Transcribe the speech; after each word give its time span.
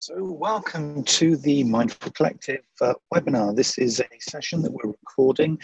So, 0.00 0.14
welcome 0.22 1.02
to 1.02 1.36
the 1.36 1.64
Mindful 1.64 2.12
Collective 2.12 2.62
uh, 2.80 2.94
webinar. 3.12 3.56
This 3.56 3.78
is 3.78 3.98
a 3.98 4.06
session 4.20 4.62
that 4.62 4.70
we're 4.70 4.92
recording 4.92 5.58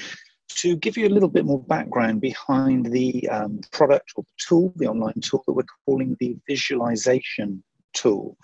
to 0.56 0.74
give 0.74 0.96
you 0.96 1.06
a 1.06 1.14
little 1.14 1.28
bit 1.28 1.44
more 1.44 1.62
background 1.62 2.20
behind 2.20 2.86
the 2.86 3.28
um, 3.28 3.60
product 3.70 4.10
or 4.16 4.24
tool, 4.36 4.72
the 4.74 4.88
online 4.88 5.20
tool 5.20 5.44
that 5.46 5.52
we're 5.52 5.62
calling 5.86 6.16
the 6.18 6.36
visualization 6.48 7.62
tool. 7.92 8.36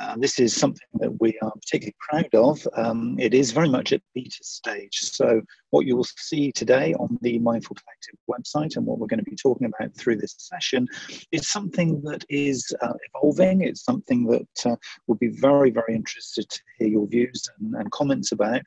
Uh, 0.00 0.14
this 0.18 0.38
is 0.38 0.54
something 0.54 0.86
that 0.94 1.20
we 1.20 1.38
are 1.42 1.52
particularly 1.52 1.94
proud 1.98 2.34
of. 2.34 2.66
Um, 2.76 3.16
it 3.18 3.32
is 3.32 3.52
very 3.52 3.68
much 3.68 3.92
at 3.92 4.02
beta 4.14 4.36
stage. 4.42 4.98
So, 5.00 5.40
what 5.70 5.86
you 5.86 5.96
will 5.96 6.04
see 6.04 6.52
today 6.52 6.94
on 6.94 7.18
the 7.22 7.38
Mindful 7.38 7.76
Collective 7.76 8.18
website 8.30 8.76
and 8.76 8.84
what 8.84 8.98
we're 8.98 9.06
going 9.06 9.24
to 9.24 9.30
be 9.30 9.36
talking 9.36 9.66
about 9.66 9.96
through 9.96 10.16
this 10.16 10.34
session 10.38 10.86
is 11.32 11.48
something 11.48 12.02
that 12.02 12.24
is 12.28 12.70
uh, 12.82 12.92
evolving. 13.14 13.62
It's 13.62 13.84
something 13.84 14.26
that 14.26 14.70
uh, 14.72 14.76
will 15.06 15.16
be 15.16 15.28
very, 15.28 15.70
very 15.70 15.94
interested 15.94 16.48
to 16.48 16.60
hear 16.78 16.88
your 16.88 17.06
views 17.06 17.48
and, 17.58 17.74
and 17.74 17.90
comments 17.90 18.32
about. 18.32 18.62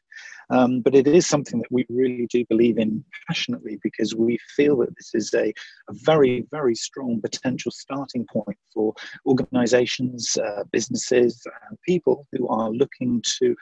Um, 0.49 0.81
but 0.81 0.95
it 0.95 1.07
is 1.07 1.27
something 1.27 1.59
that 1.59 1.71
we 1.71 1.85
really 1.89 2.27
do 2.27 2.43
believe 2.45 2.77
in 2.77 3.03
passionately 3.27 3.79
because 3.83 4.15
we 4.15 4.37
feel 4.55 4.77
that 4.77 4.95
this 4.95 5.11
is 5.13 5.33
a, 5.33 5.53
a 5.89 5.93
very, 5.93 6.45
very 6.51 6.75
strong 6.75 7.21
potential 7.21 7.71
starting 7.71 8.25
point 8.31 8.57
for 8.73 8.93
organizations, 9.25 10.37
uh, 10.37 10.63
businesses, 10.71 11.41
and 11.69 11.77
people 11.85 12.27
who 12.31 12.47
are 12.47 12.71
looking 12.71 13.21
to 13.39 13.55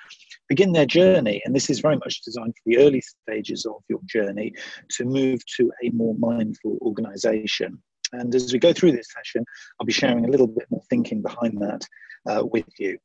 begin 0.48 0.72
their 0.72 0.86
journey. 0.86 1.42
And 1.46 1.56
this 1.56 1.70
is 1.70 1.80
very 1.80 1.98
much 1.98 2.22
designed 2.22 2.56
for 2.56 2.64
the 2.66 2.78
early 2.78 3.02
stages 3.02 3.66
of 3.66 3.84
your 3.90 4.00
journey 4.06 4.54
to 4.92 5.06
move 5.06 5.42
to 5.58 5.72
a 5.84 5.90
more 5.90 6.16
mindful 6.18 6.78
organization. 6.82 7.82
And 8.14 8.34
as 8.34 8.54
we 8.54 8.60
go 8.60 8.72
through 8.72 8.94
this 8.94 9.12
session, 9.12 9.44
I'll 9.80 9.86
be 9.86 9.94
sharing 9.94 10.26
a 10.26 10.30
little 10.30 10.48
bit 10.48 10.68
more 10.70 10.84
thinking 10.90 11.22
behind 11.22 11.62
that 11.62 11.86
uh, 12.30 12.46
with 12.46 12.68
you. 12.80 12.98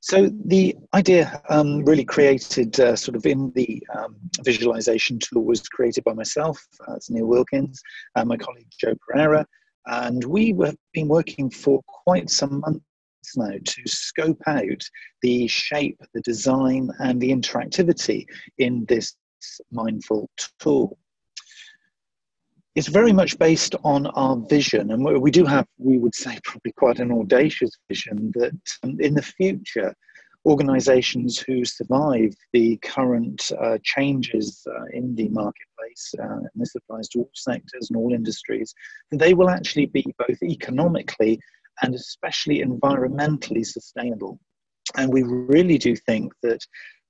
So 0.00 0.30
the 0.46 0.76
idea 0.94 1.42
um, 1.48 1.84
really 1.84 2.04
created 2.04 2.78
uh, 2.80 2.96
sort 2.96 3.16
of 3.16 3.26
in 3.26 3.52
the 3.54 3.82
um, 3.96 4.16
visualization 4.42 5.18
tool 5.18 5.44
was 5.44 5.60
created 5.68 6.04
by 6.04 6.14
myself, 6.14 6.64
uh, 6.88 6.96
Neil 7.10 7.26
Wilkins, 7.26 7.82
and 8.16 8.28
my 8.28 8.36
colleague 8.36 8.70
Joe 8.80 8.94
Pereira, 9.06 9.46
and 9.86 10.24
we 10.24 10.54
have 10.62 10.76
been 10.92 11.08
working 11.08 11.50
for 11.50 11.82
quite 11.86 12.30
some 12.30 12.60
months 12.60 12.84
now 13.36 13.52
to 13.64 13.82
scope 13.86 14.40
out 14.46 14.82
the 15.22 15.46
shape, 15.46 16.00
the 16.14 16.20
design, 16.22 16.90
and 17.00 17.20
the 17.20 17.30
interactivity 17.30 18.24
in 18.58 18.84
this 18.86 19.14
mindful 19.70 20.30
tool 20.58 20.98
it's 22.74 22.88
very 22.88 23.12
much 23.12 23.38
based 23.38 23.74
on 23.84 24.06
our 24.08 24.36
vision, 24.48 24.92
and 24.92 25.04
we 25.04 25.30
do 25.30 25.44
have, 25.44 25.66
we 25.78 25.98
would 25.98 26.14
say, 26.14 26.38
probably 26.44 26.72
quite 26.72 27.00
an 27.00 27.10
audacious 27.10 27.70
vision 27.88 28.30
that 28.34 28.60
um, 28.84 28.96
in 29.00 29.14
the 29.14 29.22
future, 29.22 29.92
organizations 30.46 31.38
who 31.38 31.64
survive 31.64 32.32
the 32.52 32.78
current 32.78 33.50
uh, 33.60 33.76
changes 33.82 34.66
uh, 34.70 34.84
in 34.92 35.14
the 35.14 35.28
marketplace, 35.28 36.14
uh, 36.18 36.36
and 36.36 36.48
this 36.54 36.74
applies 36.76 37.08
to 37.08 37.20
all 37.20 37.30
sectors 37.34 37.90
and 37.90 37.96
all 37.96 38.14
industries, 38.14 38.72
they 39.10 39.34
will 39.34 39.50
actually 39.50 39.86
be 39.86 40.04
both 40.18 40.42
economically 40.42 41.38
and 41.82 41.94
especially 41.94 42.62
environmentally 42.62 43.66
sustainable. 43.66 44.38
And 44.96 45.12
we 45.12 45.22
really 45.22 45.78
do 45.78 45.94
think 45.94 46.32
that 46.42 46.60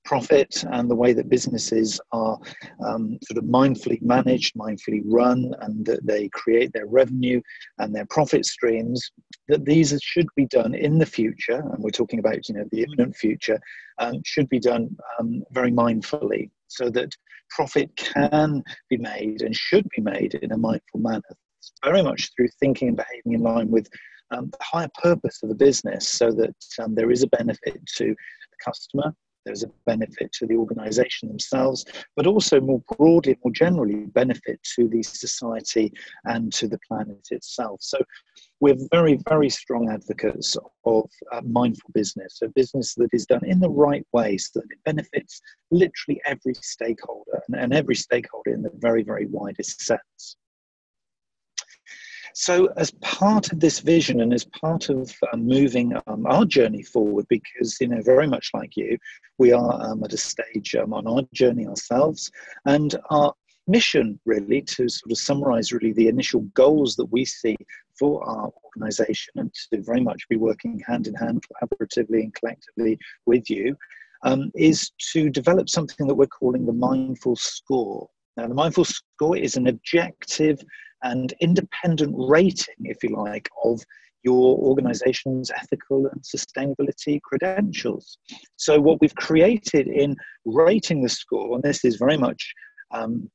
profit 0.05 0.63
and 0.71 0.89
the 0.89 0.95
way 0.95 1.13
that 1.13 1.29
businesses 1.29 1.99
are 2.11 2.37
um, 2.85 3.17
sort 3.23 3.37
of 3.37 3.43
mindfully 3.43 4.01
managed, 4.01 4.55
mindfully 4.55 5.01
run, 5.05 5.53
and 5.61 5.85
that 5.85 6.05
they 6.05 6.27
create 6.29 6.73
their 6.73 6.87
revenue 6.87 7.41
and 7.77 7.93
their 7.93 8.05
profit 8.07 8.45
streams, 8.45 9.11
that 9.47 9.65
these 9.65 9.97
should 10.01 10.27
be 10.35 10.45
done 10.47 10.73
in 10.73 10.97
the 10.97 11.05
future, 11.05 11.63
and 11.71 11.83
we're 11.83 11.89
talking 11.89 12.19
about 12.19 12.47
you 12.47 12.55
know 12.55 12.65
the 12.71 12.83
imminent 12.83 13.15
future, 13.15 13.59
um, 13.99 14.15
should 14.25 14.49
be 14.49 14.59
done 14.59 14.95
um, 15.19 15.43
very 15.51 15.71
mindfully, 15.71 16.49
so 16.67 16.89
that 16.89 17.15
profit 17.49 17.93
can 17.95 18.63
be 18.89 18.97
made 18.97 19.41
and 19.41 19.55
should 19.55 19.87
be 19.95 20.01
made 20.01 20.33
in 20.35 20.51
a 20.51 20.57
mindful 20.57 20.99
manner, 20.99 21.21
very 21.83 22.01
much 22.01 22.31
through 22.35 22.47
thinking 22.59 22.89
and 22.89 22.97
behaving 22.97 23.33
in 23.33 23.41
line 23.41 23.69
with 23.69 23.87
um, 24.31 24.49
the 24.49 24.57
higher 24.61 24.89
purpose 25.01 25.43
of 25.43 25.49
the 25.49 25.55
business, 25.55 26.07
so 26.07 26.31
that 26.31 26.55
um, 26.79 26.95
there 26.95 27.11
is 27.11 27.23
a 27.23 27.27
benefit 27.27 27.85
to 27.97 28.05
the 28.05 28.57
customer, 28.63 29.13
there's 29.45 29.63
a 29.63 29.71
benefit 29.85 30.31
to 30.33 30.45
the 30.45 30.55
organization 30.55 31.29
themselves, 31.29 31.85
but 32.15 32.27
also 32.27 32.59
more 32.59 32.81
broadly, 32.97 33.37
more 33.43 33.51
generally, 33.51 34.05
benefit 34.05 34.59
to 34.75 34.87
the 34.87 35.03
society 35.03 35.91
and 36.25 36.51
to 36.53 36.67
the 36.67 36.79
planet 36.87 37.27
itself. 37.31 37.79
So 37.81 37.97
we're 38.59 38.77
very, 38.91 39.19
very 39.27 39.49
strong 39.49 39.89
advocates 39.89 40.55
of 40.85 41.09
uh, 41.31 41.41
mindful 41.41 41.89
business, 41.93 42.39
a 42.43 42.49
business 42.49 42.93
that 42.95 43.09
is 43.13 43.25
done 43.25 43.45
in 43.45 43.59
the 43.59 43.69
right 43.69 44.05
way 44.13 44.37
so 44.37 44.59
that 44.59 44.71
it 44.71 44.83
benefits 44.85 45.41
literally 45.71 46.21
every 46.25 46.53
stakeholder 46.53 47.41
and, 47.47 47.59
and 47.59 47.73
every 47.73 47.95
stakeholder 47.95 48.53
in 48.53 48.61
the 48.61 48.71
very, 48.75 49.03
very 49.03 49.25
widest 49.25 49.81
sense. 49.81 50.37
So, 52.33 52.67
as 52.77 52.91
part 53.01 53.51
of 53.51 53.59
this 53.59 53.79
vision 53.79 54.21
and 54.21 54.33
as 54.33 54.45
part 54.45 54.89
of 54.89 55.13
uh, 55.31 55.37
moving 55.37 55.93
um, 56.07 56.25
our 56.25 56.45
journey 56.45 56.83
forward, 56.83 57.25
because 57.29 57.77
you 57.81 57.87
know, 57.87 58.01
very 58.01 58.27
much 58.27 58.51
like 58.53 58.77
you, 58.77 58.97
we 59.37 59.51
are 59.51 59.81
um, 59.81 60.03
at 60.03 60.13
a 60.13 60.17
stage 60.17 60.75
um, 60.75 60.93
on 60.93 61.07
our 61.07 61.23
journey 61.33 61.67
ourselves, 61.67 62.31
and 62.65 62.95
our 63.09 63.33
mission 63.67 64.19
really 64.25 64.61
to 64.61 64.89
sort 64.89 65.11
of 65.11 65.17
summarize 65.17 65.71
really 65.71 65.93
the 65.93 66.07
initial 66.07 66.41
goals 66.53 66.95
that 66.95 67.05
we 67.05 67.23
see 67.23 67.55
for 67.97 68.27
our 68.27 68.51
organization 68.65 69.33
and 69.35 69.53
to 69.53 69.81
very 69.81 70.01
much 70.01 70.27
be 70.29 70.35
working 70.35 70.81
hand 70.87 71.07
in 71.07 71.13
hand 71.13 71.43
collaboratively 71.47 72.23
and 72.23 72.33
collectively 72.33 72.97
with 73.25 73.49
you 73.49 73.75
um, 74.23 74.51
is 74.55 74.91
to 75.13 75.29
develop 75.29 75.69
something 75.69 76.07
that 76.07 76.15
we're 76.15 76.25
calling 76.27 76.65
the 76.65 76.73
mindful 76.73 77.35
score. 77.35 78.09
Now 78.37 78.47
the 78.47 78.53
mindful 78.53 78.85
score 78.85 79.37
is 79.37 79.57
an 79.57 79.67
objective 79.67 80.63
and 81.03 81.33
independent 81.41 82.13
rating, 82.17 82.75
if 82.81 83.03
you 83.03 83.15
like, 83.15 83.49
of 83.63 83.81
your 84.23 84.57
organization's 84.57 85.49
ethical 85.51 86.07
and 86.07 86.21
sustainability 86.21 87.19
credentials. 87.21 88.17
So, 88.57 88.79
what 88.79 89.01
we've 89.01 89.15
created 89.15 89.87
in 89.87 90.15
rating 90.45 91.01
the 91.01 91.09
score, 91.09 91.55
and 91.55 91.63
this 91.63 91.83
is 91.83 91.95
very 91.95 92.17
much 92.17 92.53
um, 92.91 93.29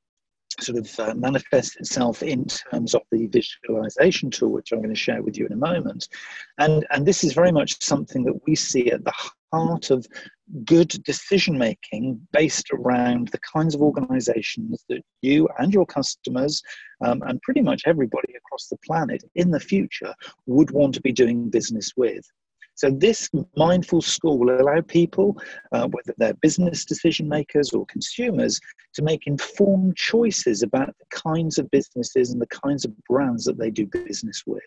sort 0.61 0.79
of 0.79 1.01
uh, 1.01 1.15
manifests 1.15 1.77
itself 1.77 2.23
in 2.23 2.47
terms 2.47 2.95
of 2.95 3.03
the 3.13 3.27
visualization 3.27 4.31
tool, 4.31 4.53
which 4.53 4.73
I'm 4.73 4.79
going 4.79 4.95
to 4.95 4.95
share 4.95 5.23
with 5.23 5.37
you 5.37 5.47
in 5.47 5.53
a 5.53 5.57
moment. 5.57 6.09
And, 6.59 6.87
and 6.91 7.05
this 7.05 7.25
is 7.25 7.33
very 7.33 7.53
much 7.53 7.83
something 7.83 8.25
that 8.25 8.41
we 8.47 8.55
see 8.55 8.91
at 8.91 9.05
the 9.05 9.13
heart 9.53 9.91
of 9.91 10.07
good 10.65 10.89
decision 11.05 11.59
making 11.59 12.21
based 12.33 12.71
around 12.73 13.29
the 13.29 13.41
kinds 13.53 13.75
of 13.75 13.83
organizations 13.83 14.85
that 14.89 15.03
you 15.23 15.49
and 15.59 15.73
your 15.73 15.87
customers 15.87 16.63
um, 17.05 17.23
and 17.27 17.43
pretty 17.43 17.63
much 17.63 17.83
everybody 17.87 18.33
across 18.37 18.69
the 18.69 18.77
planet 18.87 19.23
in 19.35 19.51
the 19.51 19.61
future 19.61 20.15
would 20.47 20.71
want 20.71 20.95
to 20.95 21.01
be 21.01 21.13
doing 21.13 21.51
business 21.51 21.93
with. 21.97 22.25
So, 22.75 22.91
this 22.91 23.31
mindful 23.57 24.03
score 24.03 24.39
will 24.39 24.61
allow 24.61 24.83
people, 24.83 25.41
uh, 25.73 25.89
whether 25.89 26.15
they're 26.19 26.35
business 26.35 26.85
decision 26.85 27.27
makers 27.27 27.73
or 27.73 27.87
consumers, 27.87 28.61
to 28.95 29.03
make 29.03 29.27
informed 29.27 29.97
choices 29.97 30.63
about 30.63 30.95
the 30.99 31.07
kinds 31.11 31.59
of 31.59 31.71
businesses 31.71 32.33
and 32.33 32.41
the 32.41 32.47
kinds 32.49 32.85
of 32.85 32.93
brands 33.05 33.47
that 33.47 33.59
they 33.59 33.71
do 33.71 33.87
business 33.87 34.43
with. 34.47 34.63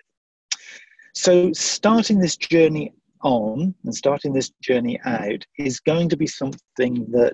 So, 1.13 1.53
starting 1.53 2.19
this 2.19 2.35
journey 2.35 2.93
on 3.21 3.73
and 3.83 3.95
starting 3.95 4.33
this 4.33 4.51
journey 4.61 4.99
out 5.05 5.45
is 5.57 5.79
going 5.79 6.09
to 6.09 6.17
be 6.17 6.27
something 6.27 7.05
that 7.11 7.33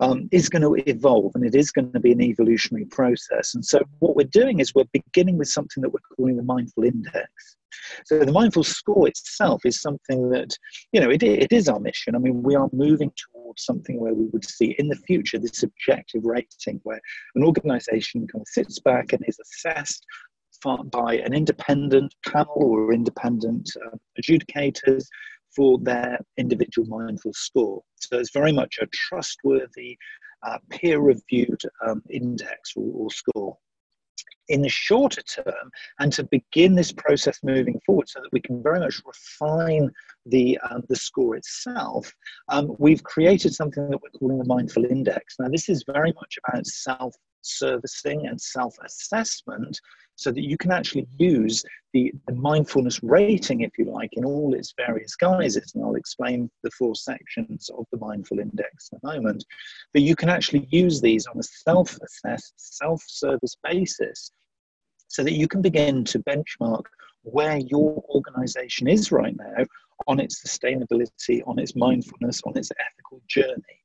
um, 0.00 0.28
is 0.32 0.48
going 0.48 0.62
to 0.62 0.74
evolve 0.88 1.32
and 1.34 1.44
it 1.44 1.54
is 1.54 1.70
going 1.70 1.92
to 1.92 2.00
be 2.00 2.12
an 2.12 2.22
evolutionary 2.22 2.86
process. 2.86 3.54
And 3.54 3.64
so, 3.64 3.80
what 3.98 4.16
we're 4.16 4.24
doing 4.24 4.60
is 4.60 4.74
we're 4.74 4.84
beginning 4.92 5.38
with 5.38 5.48
something 5.48 5.82
that 5.82 5.92
we're 5.92 6.00
calling 6.16 6.36
the 6.36 6.42
mindful 6.42 6.84
index. 6.84 7.56
So, 8.04 8.18
the 8.18 8.32
mindful 8.32 8.64
score 8.64 9.08
itself 9.08 9.62
is 9.64 9.80
something 9.80 10.30
that, 10.30 10.56
you 10.92 11.00
know, 11.00 11.10
it, 11.10 11.22
it 11.22 11.52
is 11.52 11.68
our 11.68 11.80
mission. 11.80 12.14
I 12.14 12.18
mean, 12.18 12.42
we 12.42 12.54
are 12.54 12.68
moving 12.72 13.12
towards 13.16 13.64
something 13.64 14.00
where 14.00 14.14
we 14.14 14.26
would 14.26 14.44
see 14.44 14.74
in 14.78 14.88
the 14.88 14.96
future 14.96 15.38
this 15.38 15.62
objective 15.62 16.24
rating 16.24 16.80
where 16.84 17.00
an 17.34 17.42
organization 17.42 18.26
kind 18.26 18.42
of 18.42 18.48
sits 18.48 18.78
back 18.78 19.12
and 19.12 19.22
is 19.26 19.38
assessed 19.38 20.04
by 20.90 21.16
an 21.16 21.34
independent 21.34 22.14
panel 22.26 22.54
or 22.56 22.92
independent 22.92 23.70
uh, 23.84 23.96
adjudicators 24.20 25.04
for 25.54 25.78
their 25.78 26.18
individual 26.36 26.86
mindful 26.88 27.32
score. 27.32 27.82
So 27.96 28.18
it's 28.18 28.32
very 28.32 28.52
much 28.52 28.78
a 28.80 28.86
trustworthy, 28.86 29.96
uh, 30.46 30.58
peer 30.70 31.00
reviewed 31.00 31.60
um, 31.86 32.02
index 32.10 32.72
or, 32.76 32.90
or 32.94 33.10
score 33.10 33.56
in 34.48 34.62
the 34.62 34.68
shorter 34.68 35.22
term 35.22 35.70
and 35.98 36.12
to 36.12 36.24
begin 36.24 36.74
this 36.74 36.92
process 36.92 37.38
moving 37.42 37.80
forward 37.84 38.08
so 38.08 38.20
that 38.20 38.32
we 38.32 38.40
can 38.40 38.62
very 38.62 38.78
much 38.78 39.02
refine 39.04 39.90
the, 40.26 40.58
um, 40.70 40.82
the 40.88 40.96
score 40.96 41.36
itself, 41.36 42.12
um, 42.48 42.74
we've 42.78 43.02
created 43.02 43.54
something 43.54 43.90
that 43.90 44.00
we're 44.02 44.18
calling 44.18 44.38
the 44.38 44.44
Mindful 44.44 44.84
Index. 44.84 45.36
Now, 45.38 45.48
this 45.48 45.68
is 45.68 45.84
very 45.92 46.12
much 46.12 46.38
about 46.48 46.66
self 46.66 47.14
servicing 47.42 48.26
and 48.26 48.40
self 48.40 48.74
assessment 48.84 49.78
so 50.16 50.32
that 50.32 50.42
you 50.42 50.56
can 50.56 50.72
actually 50.72 51.06
use 51.18 51.62
the, 51.92 52.12
the, 52.26 52.34
mindfulness 52.34 53.02
rating, 53.02 53.60
if 53.60 53.72
you 53.78 53.84
like, 53.84 54.10
in 54.12 54.24
all 54.24 54.54
its 54.54 54.72
various 54.76 55.14
guises. 55.14 55.72
And 55.74 55.84
I'll 55.84 55.94
explain 55.94 56.50
the 56.62 56.70
four 56.70 56.94
sections 56.94 57.68
of 57.76 57.84
the 57.92 57.98
mindful 57.98 58.38
index 58.38 58.90
in 58.92 58.98
a 59.02 59.06
moment. 59.06 59.44
But 59.92 60.02
you 60.02 60.16
can 60.16 60.30
actually 60.30 60.66
use 60.70 61.00
these 61.00 61.26
on 61.26 61.38
a 61.38 61.42
self 61.42 61.98
assessed, 62.02 62.54
self 62.56 63.02
service 63.06 63.56
basis 63.62 64.32
so 65.08 65.22
that 65.22 65.34
you 65.34 65.46
can 65.48 65.62
begin 65.62 66.04
to 66.04 66.18
benchmark 66.20 66.84
where 67.22 67.58
your 67.58 68.02
organization 68.08 68.88
is 68.88 69.12
right 69.12 69.36
now 69.36 69.64
on 70.06 70.20
its 70.20 70.42
sustainability, 70.42 71.42
on 71.46 71.58
its 71.58 71.74
mindfulness, 71.74 72.40
on 72.44 72.56
its 72.56 72.70
ethical 72.78 73.20
journey. 73.28 73.82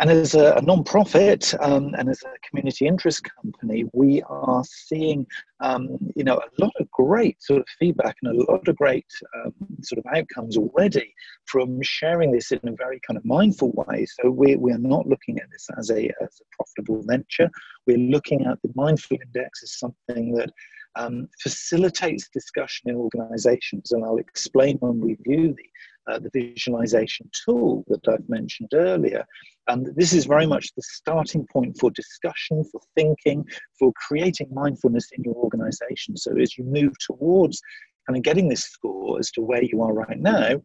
And 0.00 0.10
as 0.10 0.34
a, 0.34 0.52
a 0.52 0.62
non-profit 0.62 1.54
um, 1.60 1.94
and 1.98 2.08
as 2.08 2.22
a 2.22 2.48
community 2.48 2.86
interest 2.86 3.28
company, 3.42 3.84
we 3.92 4.22
are 4.22 4.62
seeing, 4.64 5.26
um, 5.60 5.98
you 6.14 6.22
know, 6.22 6.36
a 6.36 6.62
lot 6.62 6.72
of 6.78 6.90
great 6.90 7.42
sort 7.42 7.60
of 7.60 7.66
feedback 7.80 8.16
and 8.22 8.38
a 8.38 8.52
lot 8.52 8.66
of 8.68 8.76
great 8.76 9.06
um, 9.36 9.52
sort 9.82 9.98
of 9.98 10.04
outcomes 10.14 10.56
already 10.56 11.12
from 11.46 11.82
sharing 11.82 12.30
this 12.30 12.52
in 12.52 12.60
a 12.64 12.76
very 12.76 13.00
kind 13.06 13.16
of 13.16 13.24
mindful 13.24 13.72
way. 13.72 14.06
So 14.06 14.30
we, 14.30 14.54
we 14.54 14.72
are 14.72 14.78
not 14.78 15.08
looking 15.08 15.38
at 15.40 15.50
this 15.50 15.66
as 15.76 15.90
a, 15.90 16.10
as 16.22 16.40
a 16.40 16.56
profitable 16.56 17.02
venture. 17.02 17.50
We're 17.86 17.98
looking 17.98 18.46
at 18.46 18.62
the 18.62 18.70
mindful 18.76 19.18
index 19.24 19.62
as 19.64 19.78
something 19.78 20.32
that 20.34 20.50
um, 20.94 21.28
facilitates 21.40 22.28
discussion 22.28 22.90
in 22.90 22.96
organizations. 22.96 23.92
And 23.92 24.04
I'll 24.04 24.18
explain 24.18 24.76
when 24.78 25.00
we 25.00 25.16
view 25.26 25.54
the 25.54 25.64
uh, 26.08 26.18
the 26.18 26.30
visualization 26.32 27.30
tool 27.44 27.84
that 27.88 28.06
I've 28.08 28.28
mentioned 28.28 28.70
earlier. 28.74 29.24
And 29.68 29.88
this 29.96 30.12
is 30.12 30.24
very 30.24 30.46
much 30.46 30.74
the 30.74 30.82
starting 30.82 31.46
point 31.52 31.76
for 31.78 31.90
discussion, 31.90 32.64
for 32.64 32.80
thinking, 32.96 33.44
for 33.78 33.92
creating 34.06 34.48
mindfulness 34.52 35.08
in 35.16 35.24
your 35.24 35.34
organization. 35.34 36.16
So 36.16 36.36
as 36.38 36.56
you 36.56 36.64
move 36.64 36.94
towards 37.06 37.60
kind 38.06 38.16
of 38.16 38.22
getting 38.22 38.48
this 38.48 38.64
score 38.64 39.18
as 39.18 39.30
to 39.32 39.42
where 39.42 39.62
you 39.62 39.82
are 39.82 39.92
right 39.92 40.18
now, 40.18 40.62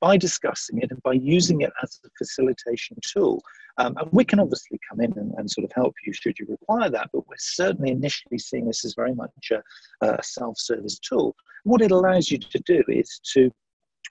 by 0.00 0.16
discussing 0.16 0.78
it 0.78 0.90
and 0.90 1.02
by 1.02 1.12
using 1.12 1.60
it 1.60 1.72
as 1.82 2.00
a 2.04 2.08
facilitation 2.16 2.96
tool. 3.04 3.42
Um, 3.78 3.96
and 3.96 4.08
we 4.12 4.24
can 4.24 4.40
obviously 4.40 4.78
come 4.88 5.00
in 5.00 5.12
and, 5.16 5.32
and, 5.36 5.50
sort 5.50 5.64
of 5.64 5.72
help 5.74 5.94
you 6.04 6.12
should 6.12 6.38
you 6.38 6.46
require 6.48 6.90
that, 6.90 7.10
but 7.12 7.26
we're 7.28 7.36
certainly 7.38 7.90
initially 7.90 8.38
seeing 8.38 8.66
this 8.66 8.84
as 8.84 8.94
very 8.94 9.14
much 9.14 9.30
a, 9.52 9.62
a 10.06 10.22
self 10.22 10.58
service 10.58 10.98
tool. 10.98 11.34
What 11.64 11.82
it 11.82 11.90
allows 11.90 12.30
you 12.30 12.38
to 12.38 12.58
do 12.60 12.82
is 12.88 13.20
to 13.34 13.50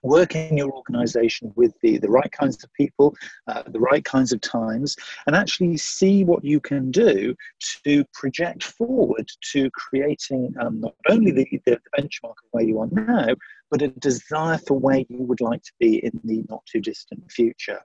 work 0.03 0.35
in 0.35 0.57
your 0.57 0.71
organization 0.71 1.51
with 1.55 1.73
the, 1.81 1.97
the 1.97 2.09
right 2.09 2.31
kinds 2.31 2.63
of 2.63 2.71
people, 2.73 3.15
uh, 3.47 3.63
the 3.67 3.79
right 3.79 4.03
kinds 4.03 4.31
of 4.31 4.41
times, 4.41 4.95
and 5.25 5.35
actually 5.35 5.77
see 5.77 6.23
what 6.23 6.43
you 6.43 6.59
can 6.59 6.91
do 6.91 7.35
to 7.83 8.03
project 8.13 8.63
forward 8.63 9.29
to 9.51 9.69
creating 9.71 10.53
um, 10.59 10.81
not 10.81 10.95
only 11.09 11.31
the, 11.31 11.47
the 11.65 11.79
benchmark 11.97 12.31
of 12.31 12.49
where 12.51 12.63
you 12.63 12.79
are 12.79 12.89
now, 12.91 13.33
but 13.69 13.81
a 13.81 13.87
desire 13.87 14.57
for 14.59 14.79
where 14.79 15.03
you 15.09 15.23
would 15.23 15.41
like 15.41 15.61
to 15.63 15.73
be 15.79 16.03
in 16.03 16.11
the 16.23 16.43
not 16.49 16.65
too 16.65 16.79
distant 16.79 17.29
future. 17.31 17.79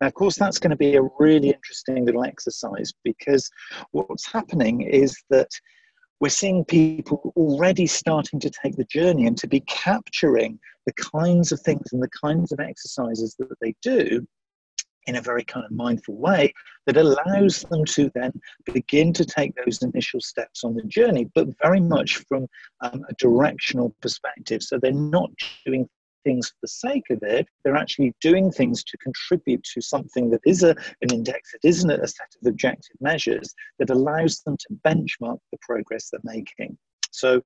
Now, 0.00 0.08
of 0.08 0.14
course, 0.14 0.36
that's 0.36 0.58
going 0.58 0.70
to 0.70 0.76
be 0.76 0.96
a 0.96 1.08
really 1.18 1.50
interesting 1.50 2.04
little 2.04 2.24
exercise 2.24 2.92
because 3.04 3.48
what's 3.92 4.30
happening 4.30 4.82
is 4.82 5.16
that 5.30 5.48
we're 6.20 6.28
seeing 6.28 6.64
people 6.64 7.32
already 7.36 7.86
starting 7.86 8.38
to 8.40 8.50
take 8.50 8.76
the 8.76 8.84
journey 8.84 9.26
and 9.26 9.36
to 9.38 9.48
be 9.48 9.60
capturing 9.60 10.58
the 10.86 10.92
kinds 10.94 11.52
of 11.52 11.60
things 11.60 11.92
and 11.92 12.02
the 12.02 12.10
kinds 12.10 12.52
of 12.52 12.60
exercises 12.60 13.34
that 13.38 13.48
they 13.60 13.74
do 13.82 14.26
in 15.06 15.16
a 15.16 15.20
very 15.20 15.44
kind 15.44 15.64
of 15.64 15.72
mindful 15.72 16.16
way 16.16 16.52
that 16.86 16.96
allows 16.96 17.62
them 17.70 17.84
to 17.84 18.10
then 18.14 18.32
begin 18.72 19.12
to 19.12 19.24
take 19.24 19.52
those 19.56 19.82
initial 19.82 20.20
steps 20.20 20.64
on 20.64 20.74
the 20.74 20.82
journey, 20.84 21.28
but 21.34 21.48
very 21.60 21.80
much 21.80 22.18
from 22.28 22.46
um, 22.82 23.04
a 23.08 23.14
directional 23.18 23.94
perspective. 24.00 24.62
So 24.62 24.78
they're 24.78 24.92
not 24.92 25.30
doing 25.66 25.88
things 26.24 26.48
for 26.48 26.56
the 26.62 26.68
sake 26.68 27.04
of 27.10 27.18
it. 27.22 27.46
They're 27.64 27.76
actually 27.76 28.14
doing 28.20 28.50
things 28.50 28.84
to 28.84 28.96
contribute 28.98 29.64
to 29.74 29.80
something 29.80 30.30
that 30.30 30.40
is 30.46 30.62
a, 30.62 30.70
an 30.70 31.12
index, 31.12 31.52
it 31.54 31.66
isn't 31.66 31.90
a 31.90 32.06
set 32.06 32.28
of 32.40 32.46
objective 32.46 32.96
measures 33.00 33.52
that 33.78 33.90
allows 33.90 34.40
them 34.40 34.56
to 34.56 34.80
benchmark 34.86 35.38
the 35.50 35.58
progress 35.62 36.10
they're 36.10 36.20
making. 36.22 36.78
So 37.12 37.40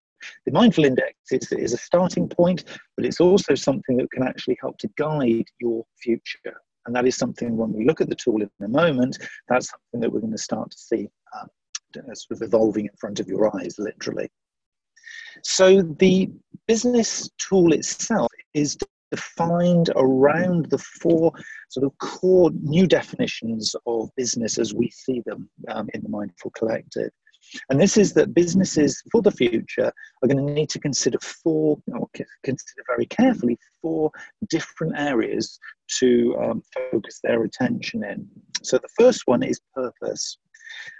the 0.47 0.53
mindful 0.53 0.85
index 0.85 1.15
is, 1.31 1.53
is 1.53 1.75
a 1.75 1.79
starting 1.79 2.29
point, 2.29 2.65
but 2.97 3.05
it's 3.05 3.21
also 3.21 3.55
something 3.55 3.99
that 3.99 4.11
can 4.11 4.23
actually 4.23 4.57
help 4.61 4.79
to 4.79 4.89
guide 4.97 5.47
your 5.61 5.85
future. 6.03 6.61
And 6.87 6.95
that 6.95 7.07
is 7.07 7.17
something 7.17 7.57
when 7.57 7.73
we 7.73 7.85
look 7.85 8.01
at 8.01 8.09
the 8.09 8.15
tool 8.15 8.43
in 8.43 8.51
a 8.63 8.69
moment, 8.69 9.19
that's 9.49 9.71
something 9.71 10.01
that 10.01 10.13
we're 10.13 10.21
going 10.21 10.33
to 10.33 10.39
start 10.39 10.71
to 10.71 10.79
see 10.79 11.09
um, 11.39 11.49
sort 12.15 12.41
of 12.41 12.43
evolving 12.43 12.87
in 12.87 12.97
front 12.99 13.21
of 13.21 13.29
your 13.29 13.55
eyes, 13.57 13.77
literally. 13.79 14.29
So 15.43 15.83
the 15.83 16.31
business 16.67 17.29
tool 17.39 17.73
itself 17.73 18.31
is 18.55 18.77
defined 19.11 19.91
around 19.97 20.67
the 20.67 20.79
four 20.79 21.33
sort 21.69 21.87
of 21.87 21.97
core 21.99 22.51
new 22.62 22.87
definitions 22.87 23.75
of 23.87 24.11
business 24.17 24.59
as 24.59 24.75
we 24.75 24.91
see 24.91 25.23
them 25.27 25.49
um, 25.69 25.89
in 25.95 26.03
the 26.03 26.09
Mindful 26.09 26.51
Collective. 26.53 27.11
And 27.71 27.81
this 27.81 27.97
is 27.97 28.13
that 28.15 28.35
businesses 28.35 29.03
for 29.11 29.23
the 29.23 29.31
future 29.31 29.93
are 30.23 30.29
going 30.29 30.45
to 30.45 30.53
need 30.53 30.71
to 30.71 30.81
consider 30.81 31.19
four, 31.21 31.79
or 31.89 32.09
consider 32.43 32.83
very 32.87 33.07
carefully, 33.07 33.59
four 33.81 34.11
different 34.49 34.95
areas 34.97 35.59
to 35.99 36.37
um, 36.41 36.63
focus 36.75 37.21
their 37.23 37.43
attention 37.45 38.05
in. 38.05 38.29
So 38.63 38.79
the 38.79 38.89
first 38.99 39.23
one 39.27 39.43
is 39.43 39.61
purpose. 39.75 40.39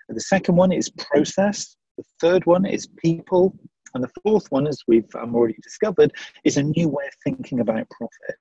The 0.09 0.21
second 0.21 0.57
one 0.57 0.73
is 0.73 0.91
process. 0.91 1.77
The 1.97 2.05
third 2.21 2.47
one 2.47 2.65
is 2.65 2.89
people. 2.99 3.57
And 3.95 4.05
the 4.05 4.11
fourth 4.23 4.47
one, 4.51 4.67
as 4.67 4.79
we've 4.87 5.15
um, 5.19 5.35
already 5.35 5.59
discovered, 5.63 6.13
is 6.45 6.59
a 6.59 6.63
new 6.63 6.89
way 6.89 7.05
of 7.07 7.15
thinking 7.25 7.61
about 7.61 7.89
profit. 7.91 8.41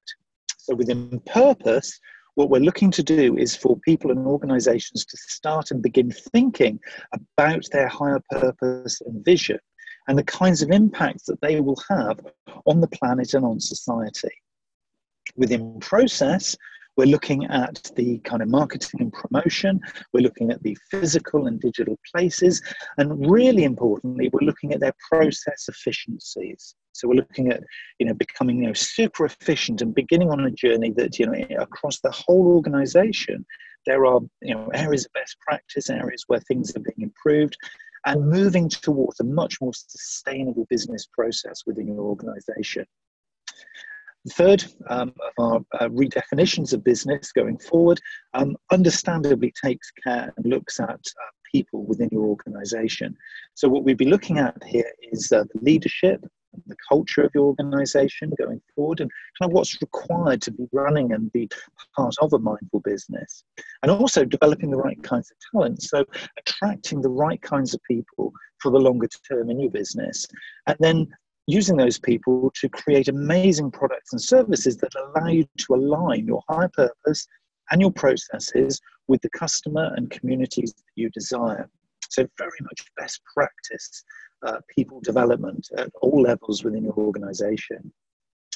So 0.58 0.76
within 0.76 1.20
purpose, 1.28 2.00
what 2.36 2.50
we're 2.50 2.60
looking 2.60 2.92
to 2.92 3.04
do 3.04 3.38
is 3.38 3.56
for 3.56 3.80
people 3.80 4.12
and 4.12 4.26
organizations 4.28 5.06
to 5.06 5.18
start 5.18 5.72
and 5.72 5.82
begin 5.82 6.12
thinking 6.12 6.80
about 7.14 7.66
their 7.72 7.88
higher 7.88 8.22
purpose 8.30 9.02
and 9.02 9.24
vision 9.26 9.60
and 10.08 10.18
the 10.18 10.24
kinds 10.24 10.62
of 10.62 10.70
impacts 10.70 11.26
that 11.26 11.42
they 11.42 11.60
will 11.60 11.82
have 11.90 12.20
on 12.66 12.80
the 12.80 12.88
planet 12.88 13.34
and 13.34 13.46
on 13.46 13.60
society. 13.60 14.30
Within 15.36 15.80
process, 15.80 16.56
we're 16.98 17.06
looking 17.06 17.46
at 17.46 17.92
the 17.96 18.20
kind 18.20 18.42
of 18.42 18.48
marketing 18.48 19.02
and 19.02 19.14
promotion. 19.14 19.82
We're 20.14 20.22
looking 20.22 20.52
at 20.52 20.64
the 20.64 20.78
physical 20.90 21.48
and 21.48 21.60
digital 21.60 22.00
places. 22.14 22.62
And 22.98 23.30
really 23.30 23.64
importantly, 23.64 24.30
we're 24.32 24.46
looking 24.46 24.74
at 24.74 24.80
their 24.80 24.96
process 25.10 25.68
efficiencies. 25.68 26.76
So 26.96 27.08
we're 27.08 27.16
looking 27.16 27.52
at, 27.52 27.62
you 28.00 28.06
know, 28.06 28.14
becoming, 28.14 28.60
you 28.60 28.68
know, 28.68 28.74
super 28.74 29.26
efficient 29.26 29.82
and 29.82 29.94
beginning 29.94 30.30
on 30.30 30.40
a 30.40 30.52
journey 30.52 30.92
that, 30.92 31.20
you 31.20 31.26
know, 31.26 31.34
across 31.60 32.00
the 32.00 32.12
whole 32.12 32.48
organization, 32.48 33.46
there 33.86 34.06
are, 34.06 34.22
you 34.42 34.56
know, 34.56 34.70
areas 34.74 35.06
of 35.06 35.14
best 35.14 35.38
practice, 35.40 35.90
areas 35.90 36.24
where 36.28 36.40
things 36.40 36.76
are 36.76 36.80
being 36.80 37.10
improved, 37.10 37.58
and 38.06 38.30
moving 38.30 38.70
towards 38.70 39.20
a 39.20 39.24
much 39.24 39.60
more 39.62 39.74
sustainable 39.74 40.66
business 40.70 41.08
process 41.12 41.64
within 41.66 41.88
your 41.88 42.02
organization. 42.02 42.86
The 44.26 44.34
third 44.34 44.66
um, 44.90 45.14
of 45.38 45.66
our 45.80 45.86
uh, 45.86 45.90
redefinitions 45.90 46.74
of 46.74 46.84
business 46.84 47.32
going 47.32 47.60
forward 47.60 48.00
um, 48.34 48.56
understandably 48.72 49.54
takes 49.64 49.92
care 50.04 50.34
and 50.36 50.46
looks 50.46 50.80
at 50.80 50.90
uh, 50.90 51.32
people 51.52 51.86
within 51.86 52.10
your 52.12 52.26
organization. 52.26 53.16
So, 53.54 53.70
what 53.70 53.84
we'd 53.84 53.98
be 53.98 54.10
looking 54.10 54.40
at 54.40 54.64
here 54.64 54.92
is 55.12 55.32
uh, 55.32 55.44
the 55.54 55.60
leadership, 55.62 56.26
the 56.68 56.76
culture 56.90 57.24
of 57.24 57.32
your 57.34 57.46
organization 57.46 58.32
going 58.38 58.62
forward, 58.76 59.02
and 59.02 59.12
kind 59.40 59.50
of 59.50 59.54
what's 59.54 59.80
required 59.82 60.42
to 60.44 60.52
be 60.52 60.68
running 60.72 61.12
and 61.14 61.32
be 61.32 61.50
part 61.96 62.16
of 62.22 62.34
a 62.34 62.40
mindful 62.40 62.80
business. 62.82 63.44
And 63.84 63.92
also 63.92 64.26
developing 64.26 64.72
the 64.72 64.78
right 64.78 65.02
kinds 65.04 65.32
of 65.32 65.38
talent. 65.52 65.82
So, 65.84 66.06
attracting 66.38 67.02
the 67.02 67.10
right 67.10 67.42
kinds 67.42 67.74
of 67.74 67.82
people 67.84 68.34
for 68.60 68.72
the 68.72 68.80
longer 68.80 69.08
term 69.30 69.50
in 69.50 69.60
your 69.60 69.72
business. 69.72 70.26
And 70.68 70.78
then 70.80 71.08
using 71.48 71.78
those 71.78 72.00
people 72.00 72.52
to 72.56 72.70
create 72.70 73.08
amazing 73.08 73.72
products 73.72 74.14
and 74.14 74.22
services 74.22 74.78
that 74.78 74.92
allow 74.96 75.28
you 75.28 75.46
to 75.60 75.76
align 75.76 76.26
your 76.26 76.42
higher 76.50 76.70
purpose 76.70 77.28
and 77.72 77.82
your 77.82 77.92
processes 77.92 78.80
with 79.08 79.22
the 79.22 79.30
customer 79.30 79.94
and 79.96 80.10
communities 80.10 80.74
that 80.74 80.84
you 80.96 81.10
desire. 81.12 81.70
So, 82.10 82.28
very 82.38 82.60
much 82.62 82.86
best 82.98 83.22
practice 83.34 84.04
uh, 84.46 84.60
people 84.74 85.02
development 85.02 85.68
at 85.78 85.90
all 86.02 86.22
levels 86.22 86.64
within 86.64 86.84
your 86.84 86.98
organization. 86.98 87.92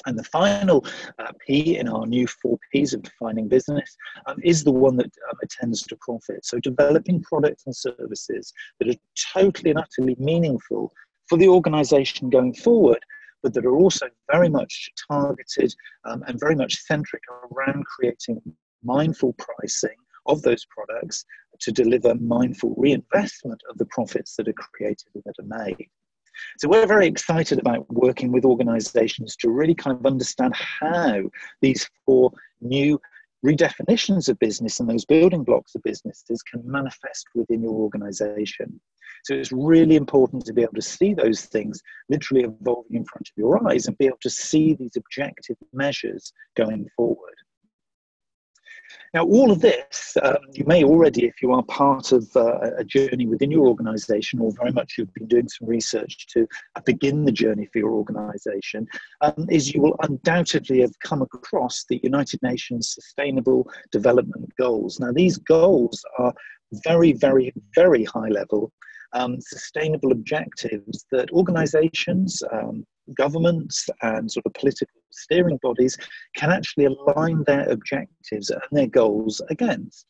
And 0.06 0.18
the 0.18 0.24
final 0.24 0.84
uh, 1.18 1.32
P 1.46 1.76
in 1.76 1.86
our 1.88 2.06
new 2.06 2.26
four 2.26 2.58
Ps 2.72 2.94
of 2.94 3.02
defining 3.02 3.48
business 3.48 3.96
um, 4.26 4.38
is 4.42 4.64
the 4.64 4.72
one 4.72 4.96
that 4.96 5.12
um, 5.30 5.38
attends 5.42 5.82
to 5.82 5.96
profit. 6.00 6.44
So, 6.44 6.58
developing 6.58 7.22
products 7.22 7.64
and 7.66 7.76
services 7.76 8.52
that 8.78 8.88
are 8.88 8.98
totally 9.34 9.70
and 9.70 9.78
utterly 9.78 10.16
meaningful 10.18 10.92
for 11.28 11.36
the 11.36 11.48
organization 11.48 12.30
going 12.30 12.54
forward, 12.54 13.00
but 13.42 13.52
that 13.54 13.66
are 13.66 13.76
also 13.76 14.06
very 14.32 14.48
much 14.48 14.90
targeted 15.10 15.74
um, 16.06 16.24
and 16.26 16.40
very 16.40 16.56
much 16.56 16.76
centric 16.76 17.22
around 17.52 17.84
creating 17.84 18.40
mindful 18.82 19.34
pricing 19.34 19.96
of 20.26 20.42
those 20.42 20.64
products 20.66 21.24
to 21.60 21.72
deliver 21.72 22.14
mindful 22.14 22.74
reinvestment 22.76 23.60
of 23.70 23.78
the 23.78 23.86
profits 23.86 24.36
that 24.36 24.48
are 24.48 24.52
created 24.54 25.08
and 25.14 25.22
that 25.24 25.38
are 25.38 25.64
made. 25.66 25.88
So 26.58 26.68
we're 26.68 26.86
very 26.86 27.06
excited 27.06 27.58
about 27.58 27.86
working 27.92 28.32
with 28.32 28.44
organizations 28.44 29.36
to 29.36 29.50
really 29.50 29.74
kind 29.74 29.96
of 29.96 30.06
understand 30.06 30.54
how 30.54 31.22
these 31.60 31.88
four 32.06 32.32
new 32.60 33.00
redefinitions 33.44 34.28
of 34.28 34.38
business 34.38 34.80
and 34.80 34.88
those 34.88 35.04
building 35.04 35.44
blocks 35.44 35.74
of 35.74 35.82
businesses 35.82 36.42
can 36.42 36.62
manifest 36.64 37.26
within 37.34 37.62
your 37.62 37.72
organization. 37.72 38.80
So 39.24 39.34
it's 39.34 39.52
really 39.52 39.96
important 39.96 40.44
to 40.46 40.52
be 40.52 40.62
able 40.62 40.74
to 40.74 40.82
see 40.82 41.14
those 41.14 41.42
things 41.42 41.80
literally 42.08 42.44
evolving 42.44 42.96
in 42.96 43.04
front 43.04 43.28
of 43.28 43.36
your 43.36 43.68
eyes 43.68 43.86
and 43.86 43.96
be 43.98 44.06
able 44.06 44.18
to 44.22 44.30
see 44.30 44.74
these 44.74 44.96
objective 44.96 45.56
measures 45.72 46.32
going 46.56 46.88
forward. 46.96 47.34
Now, 49.14 49.24
all 49.24 49.50
of 49.50 49.60
this, 49.60 50.16
um, 50.22 50.36
you 50.52 50.64
may 50.66 50.84
already, 50.84 51.24
if 51.26 51.42
you 51.42 51.52
are 51.52 51.62
part 51.64 52.12
of 52.12 52.28
uh, 52.36 52.58
a 52.76 52.84
journey 52.84 53.26
within 53.26 53.50
your 53.50 53.66
organization, 53.66 54.40
or 54.40 54.52
very 54.52 54.72
much 54.72 54.94
you've 54.96 55.12
been 55.14 55.26
doing 55.26 55.48
some 55.48 55.68
research 55.68 56.26
to 56.28 56.46
begin 56.84 57.24
the 57.24 57.32
journey 57.32 57.66
for 57.72 57.78
your 57.78 57.92
organization, 57.92 58.86
um, 59.20 59.46
is 59.50 59.74
you 59.74 59.80
will 59.80 59.96
undoubtedly 60.02 60.80
have 60.80 60.98
come 61.00 61.22
across 61.22 61.84
the 61.88 62.00
United 62.02 62.40
Nations 62.42 62.94
Sustainable 62.94 63.68
Development 63.90 64.48
Goals. 64.58 65.00
Now, 65.00 65.12
these 65.12 65.38
goals 65.38 66.04
are 66.18 66.32
very, 66.84 67.12
very, 67.12 67.52
very 67.74 68.04
high 68.04 68.28
level 68.28 68.72
um, 69.12 69.40
sustainable 69.40 70.12
objectives 70.12 71.04
that 71.10 71.30
organizations, 71.32 72.42
um, 72.52 72.86
governments, 73.16 73.88
and 74.02 74.30
sort 74.30 74.46
of 74.46 74.54
political 74.54 74.99
steering 75.12 75.58
bodies 75.62 75.96
can 76.36 76.50
actually 76.50 76.86
align 76.86 77.44
their 77.44 77.68
objectives 77.68 78.50
and 78.50 78.62
their 78.72 78.86
goals 78.86 79.40
against. 79.50 80.06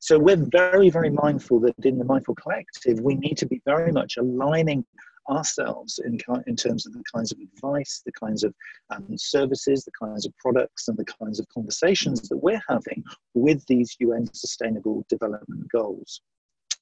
So 0.00 0.18
we're 0.18 0.36
very, 0.36 0.90
very 0.90 1.10
mindful 1.10 1.60
that 1.60 1.74
in 1.84 1.98
the 1.98 2.04
Mindful 2.04 2.34
Collective, 2.34 3.00
we 3.00 3.14
need 3.14 3.36
to 3.38 3.46
be 3.46 3.62
very 3.64 3.92
much 3.92 4.18
aligning 4.18 4.84
ourselves 5.28 5.98
in, 6.04 6.18
in 6.46 6.56
terms 6.56 6.86
of 6.86 6.92
the 6.92 7.02
kinds 7.12 7.32
of 7.32 7.38
advice, 7.40 8.02
the 8.04 8.12
kinds 8.12 8.44
of 8.44 8.54
um, 8.90 9.06
services, 9.16 9.84
the 9.84 10.06
kinds 10.06 10.26
of 10.26 10.36
products, 10.38 10.88
and 10.88 10.96
the 10.96 11.04
kinds 11.04 11.40
of 11.40 11.48
conversations 11.48 12.28
that 12.28 12.36
we're 12.36 12.62
having 12.68 13.02
with 13.34 13.64
these 13.66 13.96
UN 13.98 14.32
Sustainable 14.32 15.04
Development 15.08 15.66
Goals. 15.72 16.20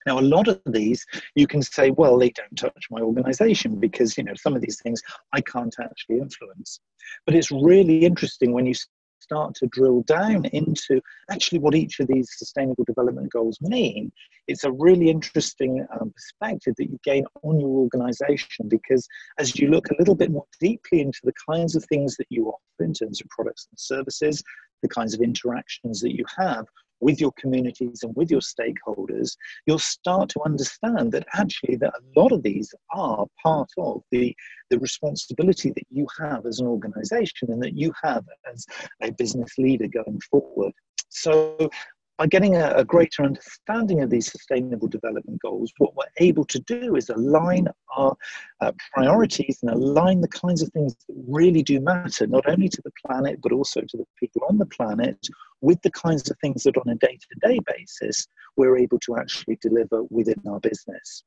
Now, 0.07 0.19
a 0.19 0.21
lot 0.21 0.49
of 0.49 0.61
these 0.67 1.05
you 1.35 1.47
can 1.47 1.63
say, 1.63 1.91
well, 1.91 2.19
they 2.19 2.31
don't 2.31 2.57
touch 2.57 2.87
my 2.91 3.01
organization 3.01 3.79
because, 3.79 4.17
you 4.17 4.25
know, 4.25 4.35
some 4.35 4.55
of 4.55 4.63
these 4.63 4.81
things 4.81 5.01
I 5.33 5.41
can't 5.41 5.75
actually 5.81 6.19
influence. 6.19 6.81
But 7.27 7.35
it's 7.35 7.51
really 7.51 8.05
interesting 8.05 8.53
when 8.53 8.67
you 8.67 8.75
start 9.25 9.55
to 9.55 9.67
drill 9.69 10.03
down 10.03 10.45
into 10.47 11.01
actually 11.31 11.59
what 11.59 11.75
each 11.75 11.99
of 11.99 12.07
these 12.07 12.29
sustainable 12.37 12.85
development 12.85 13.33
goals 13.33 13.59
mean, 13.63 14.13
it's 14.47 14.65
a 14.65 14.73
really 14.73 15.09
interesting 15.09 15.85
um, 15.99 16.13
perspective 16.13 16.75
that 16.77 16.91
you 16.91 16.99
gain 17.03 17.25
on 17.43 17.59
your 17.59 17.71
organization 17.71 18.69
because 18.69 19.09
as 19.39 19.59
you 19.59 19.69
look 19.69 19.91
a 19.91 19.97
little 19.99 20.15
bit 20.15 20.31
more 20.31 20.47
deeply 20.61 21.01
into 21.01 21.21
the 21.25 21.33
kinds 21.51 21.75
of 21.75 21.85
things 21.87 22.17
that 22.17 22.27
you 22.29 22.49
offer 22.49 22.85
in 22.85 22.93
terms 22.93 23.21
of 23.21 23.29
products 23.31 23.67
and 23.71 23.79
services, 23.79 24.43
the 24.83 24.89
kinds 24.89 25.15
of 25.15 25.21
interactions 25.23 26.01
that 26.03 26.15
you 26.15 26.25
have, 26.39 26.67
with 27.05 27.21
your 27.21 27.33
communities 27.33 28.03
and 28.03 28.17
with 28.17 28.31
your 28.31 28.41
stakeholders, 28.41 29.37
you'll 29.67 29.79
start 29.79 30.31
to 30.31 30.41
understand 30.45 31.13
that 31.13 31.27
actually 31.35 31.77
that 31.77 31.93
a 31.93 32.21
lot 32.21 32.33
of 32.33 32.43
these 32.43 32.75
are 32.95 33.27
part 33.43 33.69
of 33.77 34.03
the, 34.11 34.35
the 34.71 34.79
responsibility 34.79 35.71
that 35.71 35.87
you 35.91 36.07
have 36.19 36.47
as 36.47 36.61
an 36.61 36.67
organization 36.67 37.53
and 37.53 37.63
that 37.63 37.77
you 37.77 37.93
have 38.03 38.25
as 38.51 38.65
a 39.03 39.13
business 39.13 39.53
leader 39.59 39.87
going 39.87 40.19
forward. 40.31 40.73
So 41.11 41.69
by 42.17 42.27
getting 42.27 42.55
a, 42.55 42.73
a, 42.77 42.85
greater 42.85 43.25
understanding 43.25 44.01
of 44.01 44.09
these 44.09 44.31
sustainable 44.31 44.87
development 44.87 45.41
goals, 45.43 45.73
what 45.79 45.97
we're 45.97 46.05
able 46.19 46.45
to 46.45 46.61
do 46.61 46.97
is 46.97 47.09
align 47.09 47.67
our 47.97 48.17
uh, 48.61 48.73
priorities 48.93 49.59
and 49.63 49.73
align 49.73 50.21
the 50.21 50.29
kinds 50.29 50.63
of 50.63 50.69
things 50.71 50.95
that 50.95 51.15
really 51.29 51.63
do 51.63 51.81
matter, 51.81 52.27
not 52.27 52.49
only 52.49 52.69
to 52.69 52.81
the 52.85 52.93
planet, 53.05 53.41
but 53.43 53.53
also 53.53 53.81
to 53.81 53.97
the 53.97 54.07
people 54.19 54.43
on 54.49 54.59
the 54.59 54.67
planet, 54.67 55.19
with 55.65 55.81
the 55.83 55.91
kinds 55.91 56.31
of 56.31 56.39
things 56.39 56.63
that 56.63 56.77
on 56.77 56.89
a 56.89 56.95
day 56.97 57.19
to 57.19 57.49
day 57.49 57.59
basis 57.67 58.27
we're 58.57 58.77
able 58.77 58.99
to 59.01 59.17
actually 59.17 59.59
deliver 59.63 60.05
within 60.11 60.41
our 60.49 60.61
business. 60.61 61.25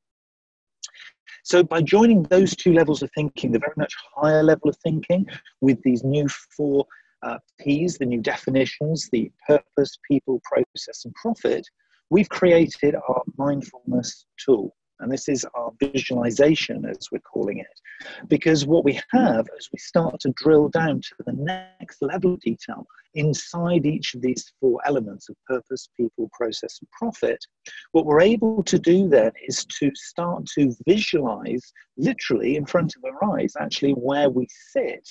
So, 1.43 1.63
by 1.63 1.81
joining 1.81 2.23
those 2.23 2.55
two 2.55 2.73
levels 2.73 3.01
of 3.01 3.09
thinking, 3.15 3.51
the 3.51 3.59
very 3.59 3.73
much 3.77 3.93
higher 4.15 4.43
level 4.43 4.69
of 4.69 4.77
thinking, 4.77 5.25
with 5.61 5.81
these 5.81 6.03
new 6.03 6.27
four 6.55 6.85
uh, 7.23 7.39
P's, 7.59 7.97
the 7.97 8.05
new 8.05 8.21
definitions, 8.21 9.09
the 9.11 9.31
purpose, 9.47 9.97
people, 10.09 10.41
process, 10.45 11.05
and 11.05 11.13
profit, 11.15 11.65
we've 12.09 12.29
created 12.29 12.95
our 12.95 13.23
mindfulness 13.37 14.25
tool. 14.37 14.75
And 14.99 15.11
this 15.11 15.29
is 15.29 15.45
our 15.53 15.71
visualization, 15.79 16.85
as 16.85 17.09
we're 17.11 17.19
calling 17.19 17.59
it. 17.59 18.27
Because 18.27 18.65
what 18.65 18.83
we 18.83 18.99
have 19.11 19.47
as 19.57 19.69
we 19.71 19.79
start 19.79 20.19
to 20.21 20.33
drill 20.35 20.69
down 20.69 21.01
to 21.01 21.15
the 21.25 21.33
next 21.33 22.01
level 22.01 22.33
of 22.33 22.39
detail 22.41 22.85
inside 23.13 23.85
each 23.85 24.13
of 24.13 24.21
these 24.21 24.53
four 24.59 24.79
elements 24.85 25.29
of 25.29 25.35
purpose, 25.47 25.89
people, 25.97 26.29
process, 26.33 26.79
and 26.79 26.89
profit, 26.91 27.43
what 27.91 28.05
we're 28.05 28.21
able 28.21 28.63
to 28.63 28.79
do 28.79 29.07
then 29.07 29.31
is 29.47 29.65
to 29.65 29.91
start 29.95 30.45
to 30.55 30.73
visualize 30.87 31.73
literally 31.97 32.55
in 32.55 32.65
front 32.65 32.93
of 32.95 33.03
our 33.03 33.39
eyes 33.39 33.53
actually 33.59 33.91
where 33.91 34.29
we 34.29 34.47
sit 34.71 35.07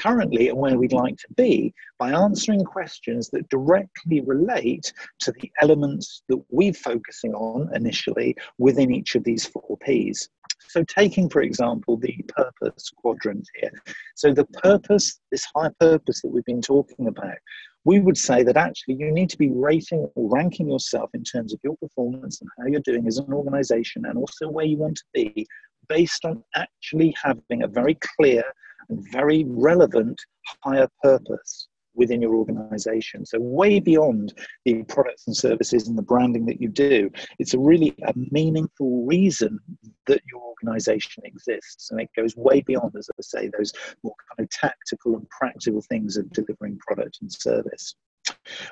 currently 0.00 0.48
and 0.48 0.58
where 0.58 0.78
we'd 0.78 0.92
like 0.92 1.16
to 1.16 1.28
be 1.36 1.74
by 1.98 2.10
answering 2.12 2.64
questions 2.64 3.28
that 3.30 3.48
directly 3.50 4.20
relate 4.20 4.92
to 5.20 5.32
the 5.32 5.50
elements 5.60 6.22
that 6.28 6.42
we're 6.50 6.72
focusing 6.72 7.34
on 7.34 7.68
initially 7.74 8.34
within 8.58 8.90
each 8.90 9.14
of 9.14 9.24
these 9.24 9.46
four 9.46 9.76
P's. 9.82 10.28
So, 10.68 10.84
taking, 10.84 11.28
for 11.28 11.42
example, 11.42 11.96
the 11.96 12.16
purpose 12.28 12.90
quadrant 12.96 13.48
here. 13.60 13.72
So, 14.14 14.32
the 14.32 14.44
purpose, 14.44 15.20
this 15.32 15.46
high 15.54 15.70
purpose 15.80 16.22
that 16.22 16.28
we've 16.28 16.44
been 16.44 16.62
talking 16.62 17.08
about, 17.08 17.38
we 17.84 18.00
would 18.00 18.16
say 18.16 18.42
that 18.42 18.56
actually 18.56 18.94
you 18.94 19.10
need 19.10 19.30
to 19.30 19.38
be 19.38 19.50
rating 19.50 20.08
or 20.14 20.28
ranking 20.30 20.70
yourself 20.70 21.10
in 21.14 21.24
terms 21.24 21.52
of 21.52 21.60
your 21.64 21.76
performance 21.78 22.40
and 22.40 22.50
how 22.58 22.66
you're 22.66 22.80
doing 22.80 23.06
as 23.06 23.18
an 23.18 23.32
organization 23.32 24.04
and 24.04 24.18
also 24.18 24.48
where 24.48 24.66
you 24.66 24.76
want 24.76 24.96
to 24.96 25.04
be 25.14 25.46
based 25.90 26.24
on 26.24 26.42
actually 26.54 27.14
having 27.22 27.64
a 27.64 27.68
very 27.68 27.98
clear 28.16 28.42
and 28.88 29.04
very 29.12 29.44
relevant 29.46 30.18
higher 30.64 30.88
purpose 31.02 31.68
within 31.94 32.22
your 32.22 32.34
organization. 32.36 33.26
So, 33.26 33.38
way 33.40 33.80
beyond 33.80 34.32
the 34.64 34.84
products 34.84 35.26
and 35.26 35.36
services 35.36 35.88
and 35.88 35.98
the 35.98 36.02
branding 36.02 36.46
that 36.46 36.60
you 36.60 36.68
do, 36.68 37.10
it's 37.38 37.54
a 37.54 37.58
really 37.58 37.94
a 38.06 38.14
meaningful 38.30 39.04
reason 39.04 39.58
that 40.06 40.22
your 40.30 40.40
organization 40.40 41.24
exists. 41.26 41.90
And 41.90 42.00
it 42.00 42.08
goes 42.16 42.36
way 42.36 42.62
beyond, 42.62 42.94
as 42.96 43.10
I 43.12 43.20
say, 43.20 43.50
those 43.58 43.72
more 44.02 44.14
kind 44.28 44.46
of 44.46 44.50
tactical 44.50 45.16
and 45.16 45.28
practical 45.28 45.82
things 45.82 46.16
of 46.16 46.30
delivering 46.30 46.78
product 46.86 47.18
and 47.20 47.30
service. 47.30 47.96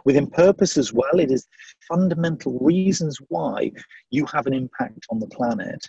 Within 0.04 0.28
purpose 0.28 0.76
as 0.76 0.92
well, 0.92 1.18
it 1.18 1.32
is 1.32 1.48
fundamental 1.88 2.58
reasons 2.60 3.18
why 3.28 3.72
you 4.10 4.25
have 4.26 4.46
an 4.46 4.54
impact 4.54 5.04
on 5.10 5.18
the 5.18 5.26
planet 5.26 5.84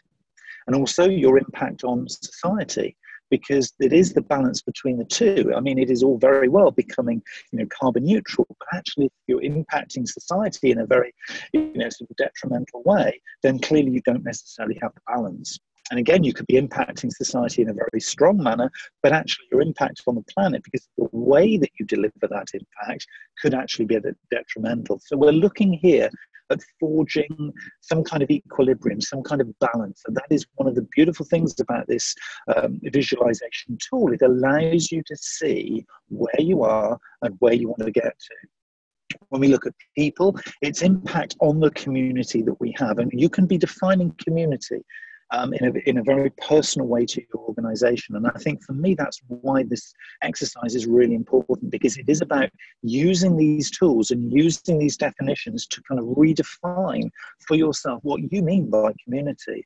and 0.68 0.76
also 0.76 1.10
your 1.10 1.38
impact 1.38 1.84
on 1.84 2.08
society 2.08 2.96
because 3.30 3.74
it 3.80 3.94
is 3.94 4.14
the 4.14 4.22
balance 4.22 4.62
between 4.62 4.98
the 4.98 5.06
two. 5.06 5.54
I 5.56 5.60
mean, 5.60 5.78
it 5.78 5.90
is 5.90 6.04
all 6.04 6.18
very 6.18 6.50
well 6.50 6.72
becoming, 6.72 7.22
you 7.52 7.60
know, 7.60 7.68
carbon 7.68 8.04
neutral, 8.04 8.48
but 8.48 8.68
actually, 8.74 9.06
if 9.06 9.12
you're 9.28 9.42
impacting 9.42 10.08
society 10.08 10.72
in 10.72 10.80
a 10.80 10.86
very, 10.86 11.14
you 11.54 11.72
know, 11.76 11.90
sort 11.90 12.10
of 12.10 12.16
detrimental 12.18 12.82
way, 12.84 13.22
then 13.44 13.60
clearly 13.60 13.92
you 13.92 14.02
don't 14.02 14.24
necessarily 14.24 14.80
have 14.82 14.94
the 14.96 15.02
balance. 15.08 15.60
And 15.92 16.00
again, 16.00 16.24
you 16.24 16.34
could 16.34 16.46
be 16.46 16.62
impacting 16.62 17.12
society 17.12 17.64
in 17.64 17.70
a 17.70 17.74
very 17.74 18.00
strong 18.00 18.38
manner, 18.38 18.70
but 19.02 19.12
actually 19.12 19.48
your 19.52 19.62
impact 19.62 20.02
on 20.06 20.16
the 20.16 20.24
planet, 20.24 20.64
because 20.64 20.88
the 20.98 21.08
way 21.12 21.58
that 21.58 21.72
you 21.80 21.86
deliver 21.86 22.14
that 22.22 22.48
impact 22.54 23.08
could 23.42 23.56
actually 23.56 23.86
be 23.86 23.96
a 23.96 24.02
bit 24.02 24.16
detrimental. 24.30 25.00
So 25.04 25.18
we're 25.18 25.32
looking 25.32 25.74
here 25.74 26.10
at 26.52 26.60
forging 26.80 27.54
some 27.82 28.04
kind 28.04 28.24
of 28.24 28.30
equilibrium, 28.30 29.02
some 29.02 29.24
kind 29.24 29.42
of 29.42 29.48
balance. 29.60 30.02
And 30.08 30.16
that 30.16 30.28
is 30.30 30.46
one 30.56 30.68
of 30.68 30.76
the 30.76 30.88
beautiful 30.96 31.26
things 31.26 31.60
about 31.60 31.88
this 31.88 32.16
um, 32.56 32.80
visualization 32.84 33.78
tool. 33.78 34.14
It 34.14 34.22
allows 34.22 34.92
you 34.92 35.04
to 35.06 35.16
see 35.18 35.86
where 36.10 36.40
you 36.40 36.64
are 36.64 36.98
and 37.22 37.36
where 37.40 37.54
you 37.54 37.70
want 37.70 37.84
to 37.84 37.92
get 37.92 38.18
to. 38.20 39.18
When 39.30 39.42
we 39.42 39.48
look 39.48 39.66
at 39.66 39.74
people, 39.98 40.40
its 40.62 40.82
impact 40.82 41.36
on 41.40 41.60
the 41.60 41.72
community 41.72 42.42
that 42.44 42.60
we 42.60 42.74
have. 42.78 43.00
And 43.00 43.12
you 43.14 43.30
can 43.30 43.48
be 43.48 43.58
defining 43.58 44.14
community 44.24 44.84
um, 45.32 45.54
in, 45.54 45.66
a, 45.66 45.90
in 45.90 45.98
a 45.98 46.04
very 46.04 46.30
personal 46.32 46.88
way 46.88 47.06
to 47.06 47.22
your 47.22 47.44
organization. 47.44 48.16
And 48.16 48.28
I 48.28 48.38
think 48.40 48.64
for 48.64 48.74
me, 48.74 48.96
that's 48.96 49.22
why 49.28 49.64
this 49.64 49.94
exercise 50.24 50.76
is 50.76 50.88
really 50.88 51.16
important 51.16 51.72
because 51.72 51.98
it 51.98 52.10
is 52.10 52.22
about 52.22 52.50
using 52.82 53.38
these 53.38 53.70
tools 53.70 54.12
and 54.12 54.32
using 54.32 54.80
these 54.80 54.98
definitions 54.98 55.68
to 55.68 55.82
kind 55.88 56.00
of 56.00 56.06
redefine 56.08 57.10
for 57.48 57.56
yourself 57.56 58.00
what 58.04 58.22
you 58.32 58.42
mean 58.42 58.70
by 58.70 58.94
community. 59.04 59.66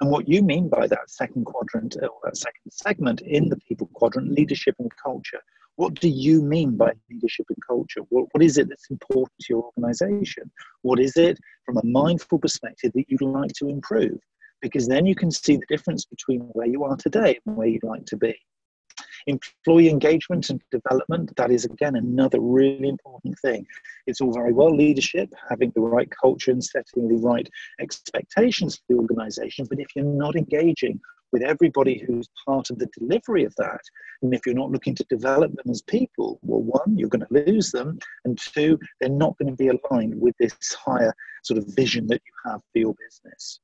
And 0.00 0.10
what 0.10 0.28
you 0.28 0.42
mean 0.42 0.68
by 0.68 0.88
that 0.88 1.08
second 1.10 1.44
quadrant 1.44 1.96
or 2.02 2.18
that 2.24 2.36
second 2.36 2.70
segment 2.72 3.20
in 3.20 3.48
the 3.48 3.56
people 3.68 3.88
quadrant, 3.92 4.32
leadership 4.32 4.74
and 4.80 4.90
culture, 4.96 5.40
What 5.76 5.94
do 5.94 6.08
you 6.08 6.42
mean 6.42 6.76
by 6.76 6.92
leadership 7.10 7.46
and 7.48 7.56
culture? 7.66 8.00
What, 8.10 8.26
what 8.32 8.42
is 8.42 8.58
it 8.58 8.68
that's 8.68 8.90
important 8.90 9.32
to 9.40 9.46
your 9.50 9.70
organization? 9.76 10.50
What 10.82 11.00
is 11.00 11.16
it 11.16 11.38
from 11.64 11.78
a 11.78 11.84
mindful 11.84 12.38
perspective 12.38 12.92
that 12.94 13.04
you'd 13.08 13.22
like 13.22 13.52
to 13.58 13.68
improve? 13.68 14.18
Because 14.62 14.88
then 14.88 15.04
you 15.04 15.14
can 15.14 15.30
see 15.30 15.56
the 15.56 15.66
difference 15.68 16.04
between 16.04 16.40
where 16.52 16.68
you 16.68 16.84
are 16.84 16.96
today 16.96 17.38
and 17.44 17.56
where 17.56 17.66
you'd 17.66 17.84
like 17.84 18.06
to 18.06 18.16
be. 18.16 18.34
Employee 19.26 19.88
engagement 19.88 20.50
and 20.50 20.60
development, 20.70 21.32
that 21.36 21.50
is 21.50 21.64
again 21.64 21.96
another 21.96 22.40
really 22.40 22.88
important 22.88 23.38
thing. 23.40 23.66
It's 24.06 24.20
all 24.20 24.32
very 24.32 24.52
well 24.52 24.74
leadership, 24.74 25.32
having 25.48 25.72
the 25.74 25.80
right 25.80 26.08
culture 26.20 26.50
and 26.50 26.62
setting 26.62 27.08
the 27.08 27.16
right 27.16 27.48
expectations 27.80 28.76
for 28.76 28.82
the 28.88 28.98
organization, 29.00 29.66
but 29.68 29.80
if 29.80 29.88
you're 29.94 30.04
not 30.04 30.36
engaging 30.36 31.00
with 31.32 31.42
everybody 31.42 32.04
who's 32.06 32.28
part 32.46 32.68
of 32.70 32.78
the 32.78 32.88
delivery 32.98 33.44
of 33.44 33.54
that, 33.56 33.80
and 34.22 34.34
if 34.34 34.44
you're 34.44 34.54
not 34.54 34.70
looking 34.70 34.94
to 34.94 35.04
develop 35.08 35.52
them 35.54 35.70
as 35.70 35.82
people, 35.82 36.38
well, 36.42 36.60
one, 36.60 36.98
you're 36.98 37.08
going 37.08 37.24
to 37.26 37.46
lose 37.46 37.70
them, 37.70 37.98
and 38.24 38.38
two, 38.38 38.78
they're 39.00 39.08
not 39.08 39.36
going 39.38 39.50
to 39.50 39.56
be 39.56 39.68
aligned 39.68 40.20
with 40.20 40.36
this 40.38 40.54
higher 40.74 41.14
sort 41.42 41.58
of 41.58 41.66
vision 41.74 42.06
that 42.08 42.20
you 42.26 42.50
have 42.50 42.60
for 42.72 42.78
your 42.78 42.94
business 42.94 43.60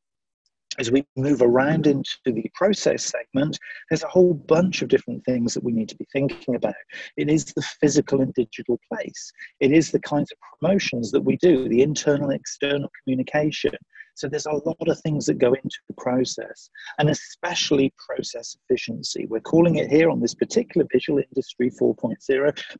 as 0.78 0.90
we 0.90 1.04
move 1.16 1.42
around 1.42 1.86
into 1.86 2.16
the 2.26 2.50
process 2.54 3.04
segment, 3.04 3.58
there's 3.90 4.04
a 4.04 4.08
whole 4.08 4.34
bunch 4.34 4.82
of 4.82 4.88
different 4.88 5.24
things 5.24 5.54
that 5.54 5.64
we 5.64 5.72
need 5.72 5.88
to 5.88 5.96
be 5.96 6.06
thinking 6.12 6.54
about. 6.54 6.74
It 7.16 7.28
is 7.28 7.46
the 7.46 7.62
physical 7.62 8.20
and 8.20 8.32
digital 8.34 8.78
place, 8.92 9.32
it 9.60 9.72
is 9.72 9.90
the 9.90 10.00
kinds 10.00 10.30
of 10.32 10.38
promotions 10.58 11.10
that 11.10 11.20
we 11.20 11.36
do, 11.38 11.68
the 11.68 11.82
internal 11.82 12.30
and 12.30 12.38
external 12.38 12.90
communication. 13.02 13.74
So 14.18 14.28
there's 14.28 14.46
a 14.46 14.50
lot 14.52 14.88
of 14.88 15.00
things 15.00 15.26
that 15.26 15.38
go 15.38 15.52
into 15.52 15.78
the 15.86 15.94
process, 15.94 16.70
and 16.98 17.08
especially 17.08 17.94
process 18.04 18.56
efficiency. 18.64 19.26
We're 19.26 19.38
calling 19.38 19.76
it 19.76 19.90
here 19.90 20.10
on 20.10 20.20
this 20.20 20.34
particular 20.34 20.88
Visual 20.92 21.20
Industry 21.20 21.70
4.0, 21.70 22.16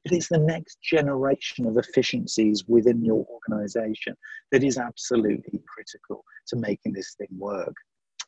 but 0.02 0.12
it's 0.12 0.28
the 0.28 0.38
next 0.38 0.80
generation 0.82 1.66
of 1.66 1.76
efficiencies 1.76 2.64
within 2.66 3.04
your 3.04 3.24
organization 3.30 4.16
that 4.50 4.64
is 4.64 4.78
absolutely 4.78 5.62
critical 5.72 6.24
to 6.48 6.56
making 6.56 6.92
this 6.92 7.14
thing 7.14 7.28
work. 7.38 7.74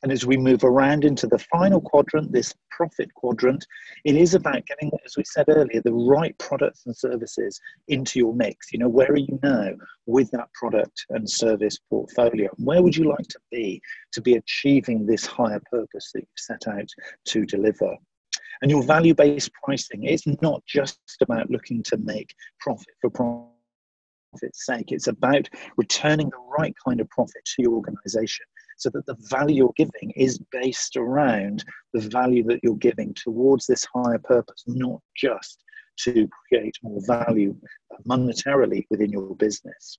And 0.02 0.10
as 0.10 0.24
we 0.24 0.36
move 0.36 0.64
around 0.64 1.04
into 1.04 1.26
the 1.26 1.38
final 1.38 1.80
quadrant, 1.80 2.32
this 2.32 2.54
profit 2.70 3.12
quadrant, 3.14 3.66
it 4.04 4.16
is 4.16 4.34
about 4.34 4.64
getting, 4.66 4.90
as 5.04 5.16
we 5.16 5.24
said 5.24 5.46
earlier, 5.48 5.82
the 5.82 5.92
right 5.92 6.36
products 6.38 6.86
and 6.86 6.96
services 6.96 7.60
into 7.88 8.18
your 8.18 8.34
mix. 8.34 8.72
You 8.72 8.78
know, 8.78 8.88
where 8.88 9.10
are 9.10 9.18
you 9.18 9.38
now 9.42 9.72
with 10.06 10.30
that 10.30 10.52
product 10.54 11.04
and 11.10 11.28
service 11.28 11.78
portfolio? 11.90 12.48
Where 12.56 12.82
would 12.82 12.96
you 12.96 13.08
like 13.08 13.28
to 13.28 13.38
be 13.50 13.82
to 14.12 14.22
be 14.22 14.36
achieving 14.36 15.04
this 15.04 15.26
higher 15.26 15.60
purpose 15.70 16.10
that 16.14 16.20
you've 16.20 16.28
set 16.36 16.66
out 16.66 16.88
to 17.26 17.44
deliver? 17.44 17.94
And 18.62 18.70
your 18.70 18.82
value 18.82 19.14
based 19.14 19.50
pricing 19.62 20.04
is 20.04 20.22
not 20.40 20.62
just 20.66 20.98
about 21.20 21.50
looking 21.50 21.82
to 21.84 21.98
make 21.98 22.34
profit 22.58 22.94
for 23.02 23.10
profit's 23.10 24.64
sake, 24.64 24.92
it's 24.92 25.08
about 25.08 25.48
returning 25.76 26.30
the 26.30 26.38
right 26.58 26.74
kind 26.86 27.00
of 27.00 27.08
profit 27.10 27.44
to 27.44 27.62
your 27.62 27.72
organization 27.72 28.46
so 28.80 28.90
that 28.90 29.06
the 29.06 29.16
value 29.28 29.56
you're 29.56 29.72
giving 29.76 30.10
is 30.16 30.40
based 30.50 30.96
around 30.96 31.64
the 31.92 32.00
value 32.00 32.42
that 32.44 32.60
you're 32.62 32.76
giving 32.76 33.14
towards 33.14 33.66
this 33.66 33.86
higher 33.94 34.18
purpose, 34.18 34.64
not 34.66 35.00
just 35.16 35.62
to 35.98 36.28
create 36.48 36.74
more 36.82 37.00
value 37.06 37.54
monetarily 38.08 38.86
within 38.90 39.10
your 39.10 39.36
business. 39.36 39.98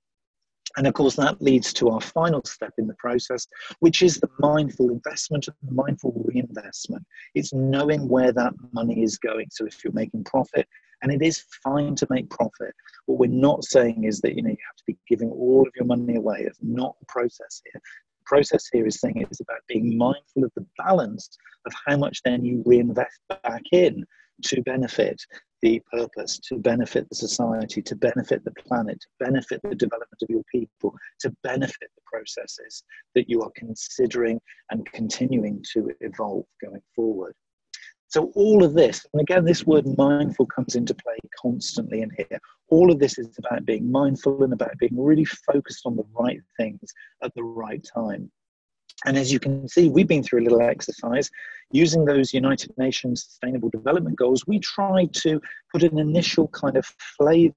And 0.77 0.87
of 0.87 0.93
course, 0.93 1.15
that 1.17 1.41
leads 1.41 1.73
to 1.73 1.89
our 1.89 2.01
final 2.01 2.41
step 2.45 2.71
in 2.77 2.87
the 2.87 2.95
process, 2.95 3.45
which 3.81 4.01
is 4.01 4.19
the 4.19 4.29
mindful 4.39 4.89
investment 4.89 5.47
and 5.47 5.75
mindful 5.75 6.13
reinvestment. 6.25 7.05
It's 7.35 7.53
knowing 7.53 8.07
where 8.07 8.31
that 8.31 8.53
money 8.71 9.03
is 9.03 9.17
going. 9.17 9.47
So 9.51 9.65
if 9.65 9.83
you're 9.83 9.93
making 9.93 10.23
profit, 10.23 10.67
and 11.03 11.11
it 11.11 11.21
is 11.21 11.43
fine 11.63 11.95
to 11.95 12.07
make 12.09 12.29
profit, 12.29 12.73
what 13.05 13.19
we're 13.19 13.29
not 13.29 13.63
saying 13.65 14.05
is 14.05 14.21
that 14.21 14.35
you 14.35 14.43
know 14.43 14.49
you 14.49 14.57
have 14.67 14.77
to 14.77 14.83
be 14.87 14.97
giving 15.09 15.29
all 15.29 15.67
of 15.67 15.73
your 15.75 15.85
money 15.85 16.15
away. 16.15 16.43
It's 16.47 16.59
not 16.61 16.95
the 16.99 17.07
process 17.07 17.61
here 17.71 17.81
process 18.31 18.69
here 18.71 18.87
is 18.87 19.01
saying 19.01 19.17
it's 19.17 19.41
about 19.41 19.59
being 19.67 19.97
mindful 19.97 20.45
of 20.45 20.51
the 20.55 20.65
balance 20.77 21.37
of 21.65 21.73
how 21.85 21.97
much 21.97 22.21
then 22.23 22.45
you 22.45 22.63
reinvest 22.65 23.19
back 23.43 23.61
in 23.73 24.05
to 24.45 24.61
benefit 24.61 25.21
the 25.61 25.81
purpose, 25.91 26.39
to 26.39 26.57
benefit 26.57 27.07
the 27.09 27.15
society, 27.15 27.81
to 27.81 27.95
benefit 27.95 28.43
the 28.45 28.51
planet, 28.51 28.97
to 29.01 29.07
benefit 29.25 29.59
the 29.63 29.75
development 29.75 30.21
of 30.21 30.29
your 30.29 30.43
people, 30.49 30.95
to 31.19 31.29
benefit 31.43 31.89
the 31.95 32.01
processes 32.05 32.83
that 33.15 33.29
you 33.29 33.41
are 33.41 33.51
considering 33.55 34.39
and 34.71 34.85
continuing 34.93 35.61
to 35.73 35.91
evolve 35.99 36.45
going 36.63 36.81
forward. 36.95 37.33
So, 38.11 38.29
all 38.35 38.61
of 38.61 38.73
this, 38.73 39.05
and 39.13 39.21
again, 39.21 39.45
this 39.45 39.65
word 39.65 39.85
mindful 39.97 40.45
comes 40.45 40.75
into 40.75 40.93
play 40.93 41.15
constantly 41.41 42.01
in 42.01 42.11
here. 42.17 42.41
All 42.67 42.91
of 42.91 42.99
this 42.99 43.17
is 43.17 43.37
about 43.39 43.65
being 43.65 43.89
mindful 43.89 44.43
and 44.43 44.51
about 44.51 44.77
being 44.79 45.01
really 45.01 45.23
focused 45.23 45.85
on 45.85 45.95
the 45.95 46.03
right 46.13 46.41
things 46.57 46.91
at 47.23 47.33
the 47.35 47.43
right 47.43 47.81
time. 47.95 48.29
And 49.05 49.17
as 49.17 49.31
you 49.31 49.39
can 49.39 49.65
see, 49.69 49.89
we've 49.89 50.09
been 50.09 50.23
through 50.23 50.41
a 50.41 50.43
little 50.43 50.61
exercise 50.61 51.29
using 51.71 52.03
those 52.03 52.33
United 52.33 52.77
Nations 52.77 53.23
Sustainable 53.23 53.69
Development 53.69 54.17
Goals. 54.17 54.45
We 54.45 54.59
tried 54.59 55.13
to 55.13 55.39
put 55.71 55.83
an 55.83 55.97
initial 55.97 56.49
kind 56.49 56.75
of 56.75 56.85
flavor 57.17 57.55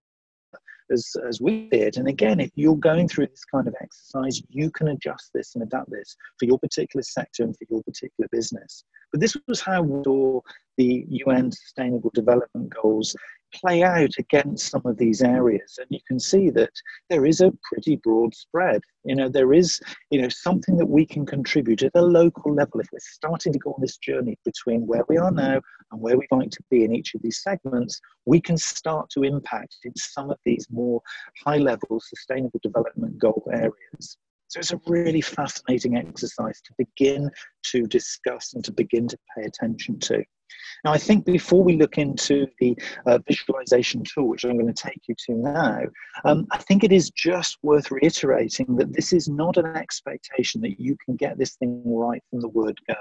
as, 0.95 1.15
as 1.29 1.41
we 1.41 1.69
did. 1.69 1.99
And 1.99 2.09
again, 2.09 2.41
if 2.41 2.51
you're 2.55 2.77
going 2.77 3.09
through 3.09 3.27
this 3.27 3.45
kind 3.45 3.69
of 3.69 3.75
exercise, 3.83 4.41
you 4.49 4.71
can 4.71 4.89
adjust 4.89 5.31
this 5.35 5.55
and 5.55 5.63
adapt 5.63 5.91
this 5.91 6.17
for 6.39 6.47
your 6.47 6.59
particular 6.59 7.03
sector 7.03 7.43
and 7.43 7.55
for 7.55 7.67
your 7.69 7.83
particular 7.83 8.29
business. 8.33 8.85
But 9.13 9.21
this 9.21 9.37
was 9.47 9.61
how 9.61 9.83
we 9.83 10.03
saw 10.05 10.41
the 10.79 11.05
UN 11.09 11.53
Sustainable 11.53 12.11
Development 12.15 12.73
Goals 12.83 13.15
play 13.55 13.83
out 13.83 14.11
against 14.19 14.71
some 14.71 14.83
of 14.85 14.97
these 14.99 15.23
areas 15.23 15.79
and 15.79 15.87
you 15.91 16.01
can 16.07 16.19
see 16.19 16.51
that 16.51 16.73
there 17.11 17.27
is 17.27 17.41
a 17.41 17.53
pretty 17.63 17.97
broad 17.97 18.35
spread. 18.35 18.81
You 19.05 19.17
know 19.17 19.29
there 19.29 19.53
is 19.53 19.81
you 20.11 20.21
know 20.21 20.29
something 20.29 20.77
that 20.77 20.87
we 20.87 21.07
can 21.07 21.25
contribute 21.27 21.83
at 21.83 21.93
a 21.95 22.03
local 22.03 22.55
level. 22.55 22.81
If 22.81 22.89
we're 22.93 22.99
starting 23.01 23.53
to 23.53 23.59
go 23.59 23.73
on 23.73 23.81
this 23.81 23.97
journey 23.99 24.39
between 24.45 24.87
where 24.87 25.05
we 25.09 25.17
are 25.17 25.31
now 25.31 25.61
and 25.93 26.01
where 26.01 26.17
we'd 26.17 26.29
like 26.31 26.51
to 26.51 26.63
be 26.71 26.85
in 26.85 26.95
each 26.95 27.15
of 27.15 27.23
these 27.23 27.43
segments 27.43 28.01
we 28.27 28.41
can 28.41 28.57
start 28.57 29.11
to 29.11 29.23
impact 29.23 29.77
in 29.85 29.93
some 29.97 30.31
of 30.31 30.39
these 30.45 30.67
more 30.71 31.01
high 31.45 31.59
level 31.59 32.01
sustainable 32.01 32.61
development 32.63 33.19
goal 33.19 33.47
areas. 33.53 34.19
So 34.49 34.61
it's 34.61 34.73
a 34.73 34.81
really 34.87 35.21
fascinating 35.21 35.97
exercise 35.97 36.61
to 36.63 36.75
begin 36.79 37.31
to 37.73 37.87
discuss 37.87 38.55
and 38.55 38.65
to 38.65 38.73
begin 38.73 39.09
to 39.09 39.19
pay 39.37 39.45
attention 39.45 39.99
to. 40.01 40.25
Now, 40.85 40.93
I 40.93 40.99
think 40.99 41.25
before 41.25 41.63
we 41.63 41.77
look 41.77 41.97
into 41.97 42.47
the 42.61 42.77
uh, 43.07 43.19
visualization 43.27 44.03
tool, 44.05 44.29
which 44.29 44.45
I'm 44.45 44.59
going 44.59 44.73
to 44.73 44.83
take 44.83 45.01
you 45.09 45.15
to 45.27 45.35
now, 45.35 45.81
um, 46.25 46.47
I 46.53 46.59
think 46.59 46.85
it 46.85 46.93
is 46.93 47.11
just 47.11 47.57
worth 47.63 47.91
reiterating 47.91 48.77
that 48.77 48.93
this 48.93 49.13
is 49.13 49.29
not 49.29 49.57
an 49.57 49.67
expectation 49.77 50.61
that 50.61 50.79
you 50.79 50.97
can 51.05 51.17
get 51.17 51.39
this 51.39 51.57
thing 51.57 51.83
right 51.87 52.23
from 52.31 52.41
the 52.41 52.49
word 52.49 52.79
go. 52.87 52.95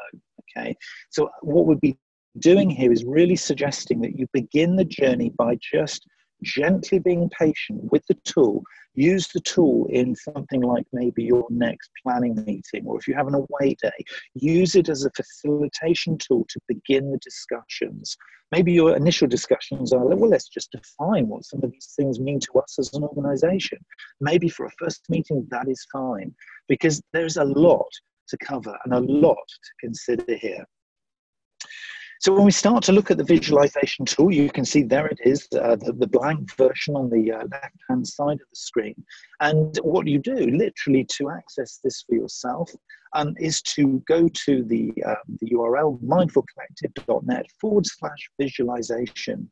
Okay, 0.57 0.75
so 1.09 1.29
what 1.41 1.65
we'd 1.65 1.81
be 1.81 1.97
doing 2.39 2.69
here 2.69 2.91
is 2.91 3.03
really 3.05 3.35
suggesting 3.35 4.01
that 4.01 4.17
you 4.17 4.27
begin 4.33 4.75
the 4.75 4.85
journey 4.85 5.31
by 5.37 5.57
just 5.61 6.07
gently 6.43 6.99
being 6.99 7.29
patient 7.29 7.91
with 7.91 8.05
the 8.07 8.15
tool. 8.23 8.63
Use 8.95 9.27
the 9.33 9.39
tool 9.39 9.87
in 9.89 10.15
something 10.15 10.61
like 10.61 10.85
maybe 10.93 11.23
your 11.23 11.47
next 11.49 11.89
planning 12.03 12.35
meeting 12.45 12.85
or 12.85 12.99
if 12.99 13.07
you 13.07 13.15
have 13.15 13.27
an 13.27 13.33
away 13.33 13.75
day 13.81 14.05
use 14.35 14.75
it 14.75 14.87
as 14.89 15.05
a 15.05 15.11
facilitation 15.11 16.17
tool 16.17 16.45
to 16.49 16.59
begin 16.67 17.11
the 17.11 17.17
discussions. 17.17 18.15
Maybe 18.51 18.71
your 18.71 18.95
initial 18.95 19.27
discussions 19.27 19.93
are 19.93 20.05
well 20.05 20.29
let's 20.29 20.47
just 20.47 20.71
define 20.71 21.27
what 21.27 21.45
some 21.45 21.61
of 21.63 21.71
these 21.71 21.93
things 21.95 22.19
mean 22.19 22.39
to 22.41 22.59
us 22.59 22.77
as 22.77 22.93
an 22.93 23.03
organization. 23.03 23.79
Maybe 24.21 24.49
for 24.49 24.67
a 24.67 24.71
first 24.77 25.03
meeting 25.09 25.47
that 25.49 25.67
is 25.67 25.87
fine 25.91 26.33
because 26.67 27.01
there's 27.13 27.37
a 27.37 27.45
lot 27.45 27.89
to 28.27 28.37
cover 28.37 28.77
and 28.85 28.93
a 28.93 28.99
lot 28.99 29.47
to 29.47 29.71
consider 29.79 30.35
here 30.35 30.65
so 32.23 32.31
when 32.33 32.45
we 32.45 32.51
start 32.51 32.85
to 32.85 32.93
look 32.93 33.11
at 33.11 33.17
the 33.17 33.23
visualization 33.25 34.05
tool, 34.05 34.31
you 34.31 34.49
can 34.49 34.63
see 34.63 34.81
there 34.81 35.07
it 35.07 35.19
is, 35.25 35.45
uh, 35.61 35.75
the, 35.75 35.91
the, 35.91 36.07
blank 36.07 36.55
version 36.55 36.95
on 36.95 37.09
the 37.09 37.33
uh, 37.33 37.43
left-hand 37.51 38.07
side 38.07 38.39
of 38.39 38.49
the 38.49 38.55
screen. 38.55 38.95
And 39.41 39.77
what 39.83 40.07
you 40.07 40.19
do, 40.19 40.33
literally, 40.33 41.05
to 41.17 41.31
access 41.31 41.81
this 41.83 42.05
for 42.07 42.15
yourself, 42.15 42.71
um, 43.11 43.35
is 43.39 43.61
to 43.63 44.01
go 44.07 44.29
to 44.45 44.63
the, 44.63 44.93
uh, 45.05 45.15
the 45.41 45.49
URL 45.49 45.99
mindfulcollective.net 46.01 47.45
forward 47.59 47.85
slash 47.85 48.29
visualization. 48.39 49.51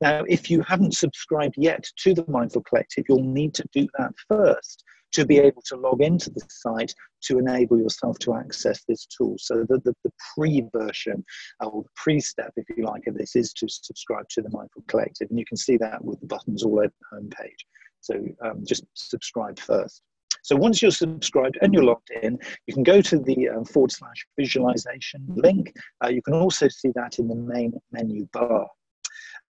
Now, 0.00 0.22
if 0.28 0.48
you 0.48 0.62
haven't 0.62 0.94
subscribed 0.94 1.56
yet 1.58 1.84
to 2.04 2.14
the 2.14 2.24
Mindful 2.28 2.62
Collective, 2.62 3.04
you'll 3.08 3.24
need 3.24 3.52
to 3.54 3.64
do 3.72 3.88
that 3.98 4.12
first 4.28 4.84
to 5.12 5.26
be 5.26 5.38
able 5.38 5.62
to 5.66 5.76
log 5.76 6.02
into 6.02 6.30
the 6.30 6.42
site 6.48 6.94
to 7.22 7.38
enable 7.38 7.78
yourself 7.78 8.18
to 8.20 8.34
access 8.34 8.82
this 8.88 9.06
tool. 9.06 9.36
So 9.38 9.64
the, 9.68 9.78
the, 9.84 9.94
the 10.04 10.12
pre-version 10.34 11.24
uh, 11.62 11.66
or 11.66 11.82
the 11.82 11.88
pre-step, 11.96 12.52
if 12.56 12.64
you 12.76 12.84
like, 12.84 13.06
of 13.06 13.16
this 13.16 13.36
is 13.36 13.52
to 13.54 13.66
subscribe 13.68 14.28
to 14.30 14.42
the 14.42 14.50
Mindful 14.50 14.84
Collective. 14.88 15.28
And 15.30 15.38
you 15.38 15.44
can 15.44 15.56
see 15.56 15.76
that 15.78 16.04
with 16.04 16.20
the 16.20 16.26
buttons 16.26 16.62
all 16.62 16.78
over 16.78 16.88
the 16.88 17.16
homepage. 17.16 17.62
So 18.00 18.14
um, 18.44 18.64
just 18.66 18.84
subscribe 18.94 19.58
first. 19.58 20.02
So 20.42 20.56
once 20.56 20.82
you're 20.82 20.90
subscribed 20.90 21.58
and 21.62 21.72
you're 21.72 21.84
logged 21.84 22.10
in, 22.22 22.36
you 22.66 22.74
can 22.74 22.82
go 22.82 23.00
to 23.00 23.18
the 23.18 23.48
uh, 23.48 23.64
forward 23.64 23.92
slash 23.92 24.26
visualization 24.36 25.24
link. 25.28 25.72
Uh, 26.04 26.08
you 26.08 26.20
can 26.22 26.34
also 26.34 26.66
see 26.68 26.90
that 26.96 27.18
in 27.20 27.28
the 27.28 27.36
main 27.36 27.72
menu 27.92 28.26
bar. 28.32 28.66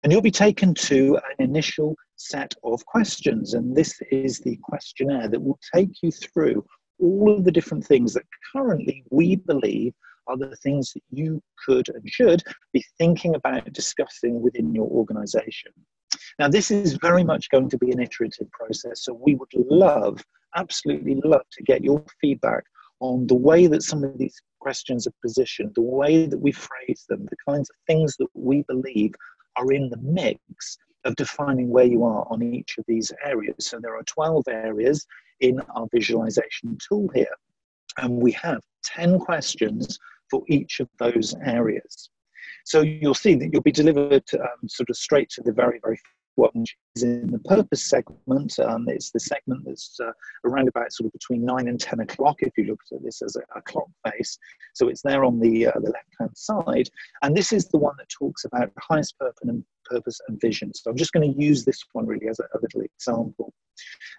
And 0.02 0.12
you'll 0.12 0.22
be 0.22 0.30
taken 0.30 0.74
to 0.74 1.16
an 1.16 1.44
initial 1.44 1.94
set 2.16 2.54
of 2.64 2.84
questions. 2.86 3.54
And 3.54 3.76
this 3.76 4.00
is 4.10 4.38
the 4.38 4.58
questionnaire 4.62 5.28
that 5.28 5.42
will 5.42 5.58
take 5.74 6.02
you 6.02 6.10
through 6.10 6.64
all 6.98 7.34
of 7.34 7.44
the 7.44 7.52
different 7.52 7.84
things 7.84 8.14
that 8.14 8.24
currently 8.52 9.04
we 9.10 9.36
believe 9.36 9.94
are 10.26 10.36
the 10.36 10.56
things 10.56 10.92
that 10.92 11.02
you 11.10 11.42
could 11.66 11.88
and 11.88 12.08
should 12.08 12.42
be 12.72 12.84
thinking 12.98 13.34
about 13.34 13.72
discussing 13.72 14.40
within 14.40 14.74
your 14.74 14.88
organization. 14.88 15.72
Now, 16.38 16.48
this 16.48 16.70
is 16.70 16.94
very 16.94 17.24
much 17.24 17.50
going 17.50 17.68
to 17.70 17.78
be 17.78 17.90
an 17.90 18.00
iterative 18.00 18.50
process, 18.52 19.04
so 19.04 19.14
we 19.14 19.34
would 19.34 19.52
love, 19.54 20.22
absolutely 20.56 21.20
love 21.24 21.42
to 21.52 21.62
get 21.62 21.82
your 21.82 22.04
feedback 22.20 22.64
on 23.00 23.26
the 23.26 23.34
way 23.34 23.66
that 23.66 23.82
some 23.82 24.04
of 24.04 24.18
these 24.18 24.40
questions 24.60 25.06
are 25.06 25.14
positioned, 25.22 25.72
the 25.74 25.82
way 25.82 26.26
that 26.26 26.38
we 26.38 26.52
phrase 26.52 27.04
them, 27.08 27.26
the 27.30 27.36
kinds 27.48 27.70
of 27.70 27.76
things 27.86 28.16
that 28.18 28.28
we 28.34 28.62
believe 28.68 29.12
are 29.56 29.72
in 29.72 29.88
the 29.88 29.98
mix 29.98 30.78
of 31.04 31.16
defining 31.16 31.70
where 31.70 31.84
you 31.84 32.04
are 32.04 32.26
on 32.30 32.42
each 32.42 32.76
of 32.78 32.84
these 32.86 33.12
areas. 33.24 33.54
So 33.58 33.78
there 33.80 33.96
are 33.96 34.02
12 34.04 34.44
areas 34.48 35.06
in 35.40 35.60
our 35.74 35.86
visualization 35.92 36.76
tool 36.86 37.08
here, 37.14 37.34
and 37.98 38.16
we 38.16 38.32
have 38.32 38.60
10 38.84 39.18
questions 39.18 39.98
for 40.30 40.42
each 40.48 40.80
of 40.80 40.88
those 40.98 41.34
areas. 41.44 42.10
So 42.64 42.82
you'll 42.82 43.14
see 43.14 43.34
that 43.36 43.50
you'll 43.52 43.62
be 43.62 43.72
delivered 43.72 44.24
um, 44.34 44.68
sort 44.68 44.90
of 44.90 44.96
straight 44.96 45.30
to 45.30 45.42
the 45.42 45.52
very, 45.52 45.80
very 45.82 45.98
one 46.40 46.64
is 46.96 47.02
in 47.02 47.30
the 47.30 47.38
purpose 47.40 47.84
segment. 47.84 48.58
Um, 48.58 48.86
it's 48.88 49.10
the 49.10 49.20
segment 49.20 49.64
that's 49.66 49.98
uh, 50.00 50.12
around 50.44 50.68
about 50.68 50.92
sort 50.92 51.06
of 51.06 51.12
between 51.12 51.44
9 51.44 51.68
and 51.68 51.78
10 51.78 52.00
o'clock 52.00 52.36
if 52.40 52.56
you 52.56 52.64
look 52.64 52.80
at 52.92 53.02
this 53.02 53.22
as 53.22 53.36
a, 53.36 53.58
a 53.58 53.62
clock 53.62 53.88
face. 54.10 54.38
So 54.74 54.88
it's 54.88 55.02
there 55.02 55.24
on 55.24 55.38
the, 55.40 55.66
uh, 55.66 55.72
the 55.74 55.90
left 55.90 56.14
hand 56.18 56.30
side. 56.34 56.88
And 57.22 57.36
this 57.36 57.52
is 57.52 57.68
the 57.68 57.78
one 57.78 57.94
that 57.98 58.08
talks 58.08 58.44
about 58.44 58.72
highest 58.78 59.18
purpose 59.18 59.38
and, 59.42 59.64
purpose 59.84 60.20
and 60.28 60.40
vision. 60.40 60.72
So 60.74 60.90
I'm 60.90 60.96
just 60.96 61.12
going 61.12 61.32
to 61.32 61.40
use 61.40 61.64
this 61.64 61.82
one 61.92 62.06
really 62.06 62.28
as 62.28 62.40
a, 62.40 62.44
a 62.56 62.58
little 62.60 62.82
example. 62.82 63.52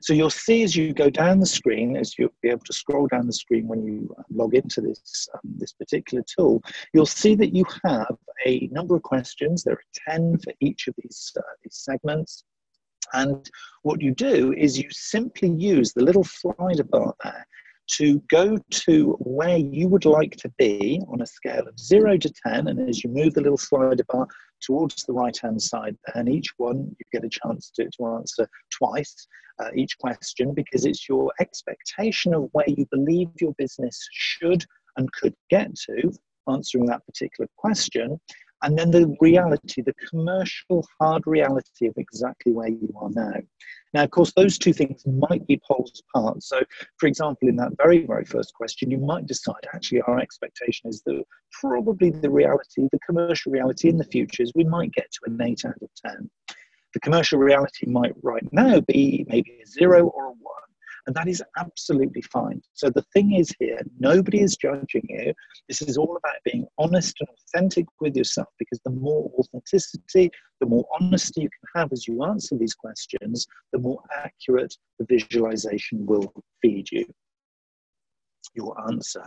So 0.01 0.13
you'll 0.13 0.29
see 0.29 0.63
as 0.63 0.75
you 0.75 0.93
go 0.93 1.09
down 1.09 1.39
the 1.39 1.45
screen, 1.45 1.95
as 1.95 2.17
you'll 2.17 2.33
be 2.41 2.49
able 2.49 2.65
to 2.65 2.73
scroll 2.73 3.07
down 3.07 3.27
the 3.27 3.33
screen 3.33 3.67
when 3.67 3.83
you 3.83 4.13
uh, 4.17 4.23
log 4.31 4.55
into 4.55 4.81
this, 4.81 5.27
um, 5.33 5.41
this 5.57 5.73
particular 5.73 6.23
tool, 6.37 6.61
you'll 6.93 7.05
see 7.05 7.35
that 7.35 7.55
you 7.55 7.65
have 7.85 8.15
a 8.45 8.67
number 8.71 8.95
of 8.95 9.03
questions. 9.03 9.63
There 9.63 9.75
are 9.75 10.09
10 10.09 10.39
for 10.39 10.53
each 10.59 10.87
of 10.87 10.95
these, 10.97 11.31
uh, 11.37 11.41
these 11.63 11.77
segments. 11.77 12.43
And 13.13 13.49
what 13.83 14.01
you 14.01 14.13
do 14.13 14.53
is 14.57 14.77
you 14.77 14.87
simply 14.91 15.49
use 15.49 15.93
the 15.93 16.03
little 16.03 16.23
slider 16.23 16.83
bar 16.83 17.13
there 17.23 17.45
to 17.91 18.21
go 18.29 18.57
to 18.69 19.17
where 19.19 19.57
you 19.57 19.87
would 19.87 20.05
like 20.05 20.35
to 20.37 20.49
be 20.57 21.01
on 21.09 21.21
a 21.21 21.25
scale 21.25 21.67
of 21.67 21.77
0 21.77 22.17
to 22.17 22.31
10. 22.47 22.67
And 22.67 22.89
as 22.89 23.03
you 23.03 23.09
move 23.09 23.33
the 23.33 23.41
little 23.41 23.57
slider 23.57 24.05
bar 24.07 24.27
towards 24.61 25.03
the 25.03 25.13
right 25.13 25.37
hand 25.37 25.61
side, 25.61 25.97
and 26.15 26.29
each 26.29 26.49
one 26.57 26.95
you 26.99 27.05
get 27.11 27.25
a 27.25 27.29
chance 27.29 27.71
to, 27.75 27.89
to 27.97 28.05
answer 28.07 28.47
twice 28.71 29.27
uh, 29.59 29.69
each 29.75 29.97
question 29.99 30.53
because 30.53 30.85
it's 30.85 31.07
your 31.07 31.31
expectation 31.39 32.33
of 32.33 32.49
where 32.53 32.69
you 32.69 32.85
believe 32.91 33.29
your 33.39 33.53
business 33.57 34.07
should 34.11 34.63
and 34.97 35.11
could 35.13 35.35
get 35.49 35.73
to 35.75 36.11
answering 36.49 36.85
that 36.85 37.05
particular 37.05 37.47
question 37.57 38.19
and 38.63 38.77
then 38.77 38.91
the 38.91 39.15
reality, 39.19 39.81
the 39.81 39.93
commercial 40.09 40.85
hard 40.99 41.23
reality 41.25 41.87
of 41.87 41.93
exactly 41.97 42.51
where 42.51 42.69
you 42.69 42.93
are 42.95 43.09
now. 43.09 43.33
Now, 43.93 44.03
of 44.03 44.11
course, 44.11 44.31
those 44.35 44.57
two 44.57 44.71
things 44.71 45.03
might 45.05 45.45
be 45.47 45.59
poles 45.67 46.01
apart. 46.13 46.41
So, 46.43 46.61
for 46.97 47.07
example, 47.07 47.49
in 47.49 47.57
that 47.57 47.75
very, 47.77 48.05
very 48.05 48.23
first 48.23 48.53
question, 48.53 48.89
you 48.89 48.97
might 48.97 49.25
decide 49.25 49.67
actually 49.73 50.01
our 50.01 50.19
expectation 50.19 50.89
is 50.89 51.01
that 51.05 51.23
probably 51.59 52.09
the 52.09 52.29
reality, 52.29 52.87
the 52.91 52.99
commercial 53.05 53.51
reality 53.51 53.89
in 53.89 53.97
the 53.97 54.05
future 54.05 54.43
is 54.43 54.51
we 54.55 54.63
might 54.63 54.93
get 54.93 55.11
to 55.11 55.19
an 55.25 55.41
8 55.41 55.65
out 55.65 55.81
of 55.81 55.89
10. 56.05 56.29
The 56.93 56.99
commercial 56.99 57.39
reality 57.39 57.85
might 57.87 58.13
right 58.21 58.47
now 58.51 58.81
be 58.81 59.25
maybe 59.27 59.59
a 59.63 59.67
0 59.67 60.07
or 60.07 60.25
a 60.27 60.29
1. 60.29 60.37
And 61.07 61.15
that 61.15 61.27
is 61.27 61.43
absolutely 61.57 62.21
fine. 62.21 62.61
So 62.73 62.89
the 62.89 63.05
thing 63.13 63.33
is 63.33 63.53
here, 63.59 63.79
nobody 63.99 64.41
is 64.41 64.55
judging 64.55 65.03
you. 65.09 65.33
This 65.67 65.81
is 65.81 65.97
all 65.97 66.17
about 66.17 66.37
being 66.45 66.67
honest 66.77 67.15
and 67.19 67.29
authentic 67.29 67.85
with 67.99 68.15
yourself 68.15 68.47
because 68.59 68.79
the 68.85 68.91
more 68.91 69.31
authenticity, 69.37 70.31
the 70.59 70.67
more 70.67 70.85
honesty 70.99 71.41
you 71.41 71.49
can 71.49 71.81
have 71.81 71.91
as 71.91 72.07
you 72.07 72.23
answer 72.23 72.57
these 72.57 72.75
questions, 72.75 73.47
the 73.73 73.79
more 73.79 74.01
accurate 74.13 74.75
the 74.99 75.05
visualization 75.05 76.05
will 76.05 76.31
feed 76.61 76.91
you 76.91 77.05
your 78.53 78.75
answer. 78.87 79.23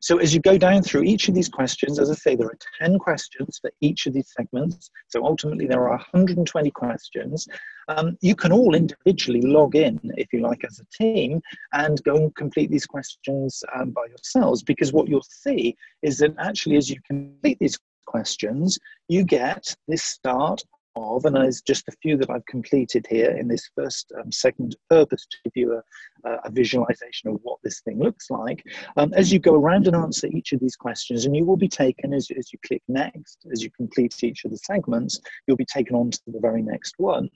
So 0.00 0.18
as 0.18 0.34
you 0.34 0.40
go 0.40 0.58
down 0.58 0.82
through 0.82 1.02
each 1.02 1.28
of 1.28 1.34
these 1.34 1.48
questions, 1.48 1.98
as 1.98 2.10
I 2.10 2.14
say, 2.14 2.36
there 2.36 2.48
are 2.48 2.58
10 2.80 2.98
questions 2.98 3.58
for 3.60 3.70
each 3.80 4.06
of 4.06 4.12
these 4.12 4.32
segments. 4.36 4.90
So 5.08 5.24
ultimately 5.24 5.66
there 5.66 5.82
are 5.82 5.96
120 5.96 6.70
questions. 6.70 7.46
Um, 7.88 8.16
you 8.20 8.34
can 8.34 8.52
all 8.52 8.74
individually 8.74 9.42
log 9.42 9.76
in, 9.76 10.00
if 10.16 10.32
you 10.32 10.40
like, 10.40 10.64
as 10.64 10.80
a 10.80 11.02
team 11.02 11.40
and 11.72 12.02
go 12.04 12.16
and 12.16 12.34
complete 12.36 12.70
these 12.70 12.86
questions 12.86 13.62
um, 13.74 13.90
by 13.90 14.06
yourselves 14.08 14.62
because 14.62 14.92
what 14.92 15.08
you'll 15.08 15.22
see 15.28 15.76
is 16.02 16.18
that 16.18 16.34
actually 16.38 16.76
as 16.76 16.90
you 16.90 16.96
complete 17.06 17.58
these 17.60 17.78
questions, 18.06 18.78
you 19.08 19.24
get 19.24 19.74
this 19.86 20.04
start 20.04 20.62
of, 20.98 21.24
and 21.24 21.36
there's 21.36 21.60
just 21.60 21.88
a 21.88 21.96
few 22.02 22.16
that 22.16 22.30
I've 22.30 22.46
completed 22.46 23.06
here 23.08 23.30
in 23.30 23.48
this 23.48 23.70
first 23.74 24.12
um, 24.18 24.30
segment 24.32 24.74
of 24.74 24.88
purpose 24.88 25.26
to 25.30 25.36
give 25.44 25.52
you 25.54 25.80
a, 26.24 26.30
a, 26.44 26.50
visualization 26.50 27.30
of 27.30 27.38
what 27.42 27.58
this 27.62 27.80
thing 27.80 27.98
looks 27.98 28.30
like. 28.30 28.64
Um, 28.96 29.12
as 29.14 29.32
you 29.32 29.38
go 29.38 29.54
around 29.54 29.86
and 29.86 29.96
answer 29.96 30.26
each 30.28 30.52
of 30.52 30.60
these 30.60 30.76
questions, 30.76 31.24
and 31.24 31.36
you 31.36 31.44
will 31.44 31.56
be 31.56 31.68
taken 31.68 32.12
as, 32.12 32.28
as 32.36 32.52
you 32.52 32.58
click 32.66 32.82
next, 32.88 33.46
as 33.52 33.62
you 33.62 33.70
complete 33.70 34.14
each 34.22 34.44
of 34.44 34.50
the 34.50 34.58
segments, 34.58 35.20
you'll 35.46 35.56
be 35.56 35.64
taken 35.64 35.96
on 35.96 36.10
to 36.10 36.20
the 36.26 36.40
very 36.40 36.62
next 36.62 36.94
one. 36.98 37.28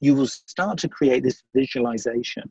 You 0.00 0.14
will 0.14 0.28
start 0.28 0.78
to 0.78 0.88
create 0.88 1.22
this 1.22 1.42
visualization. 1.54 2.50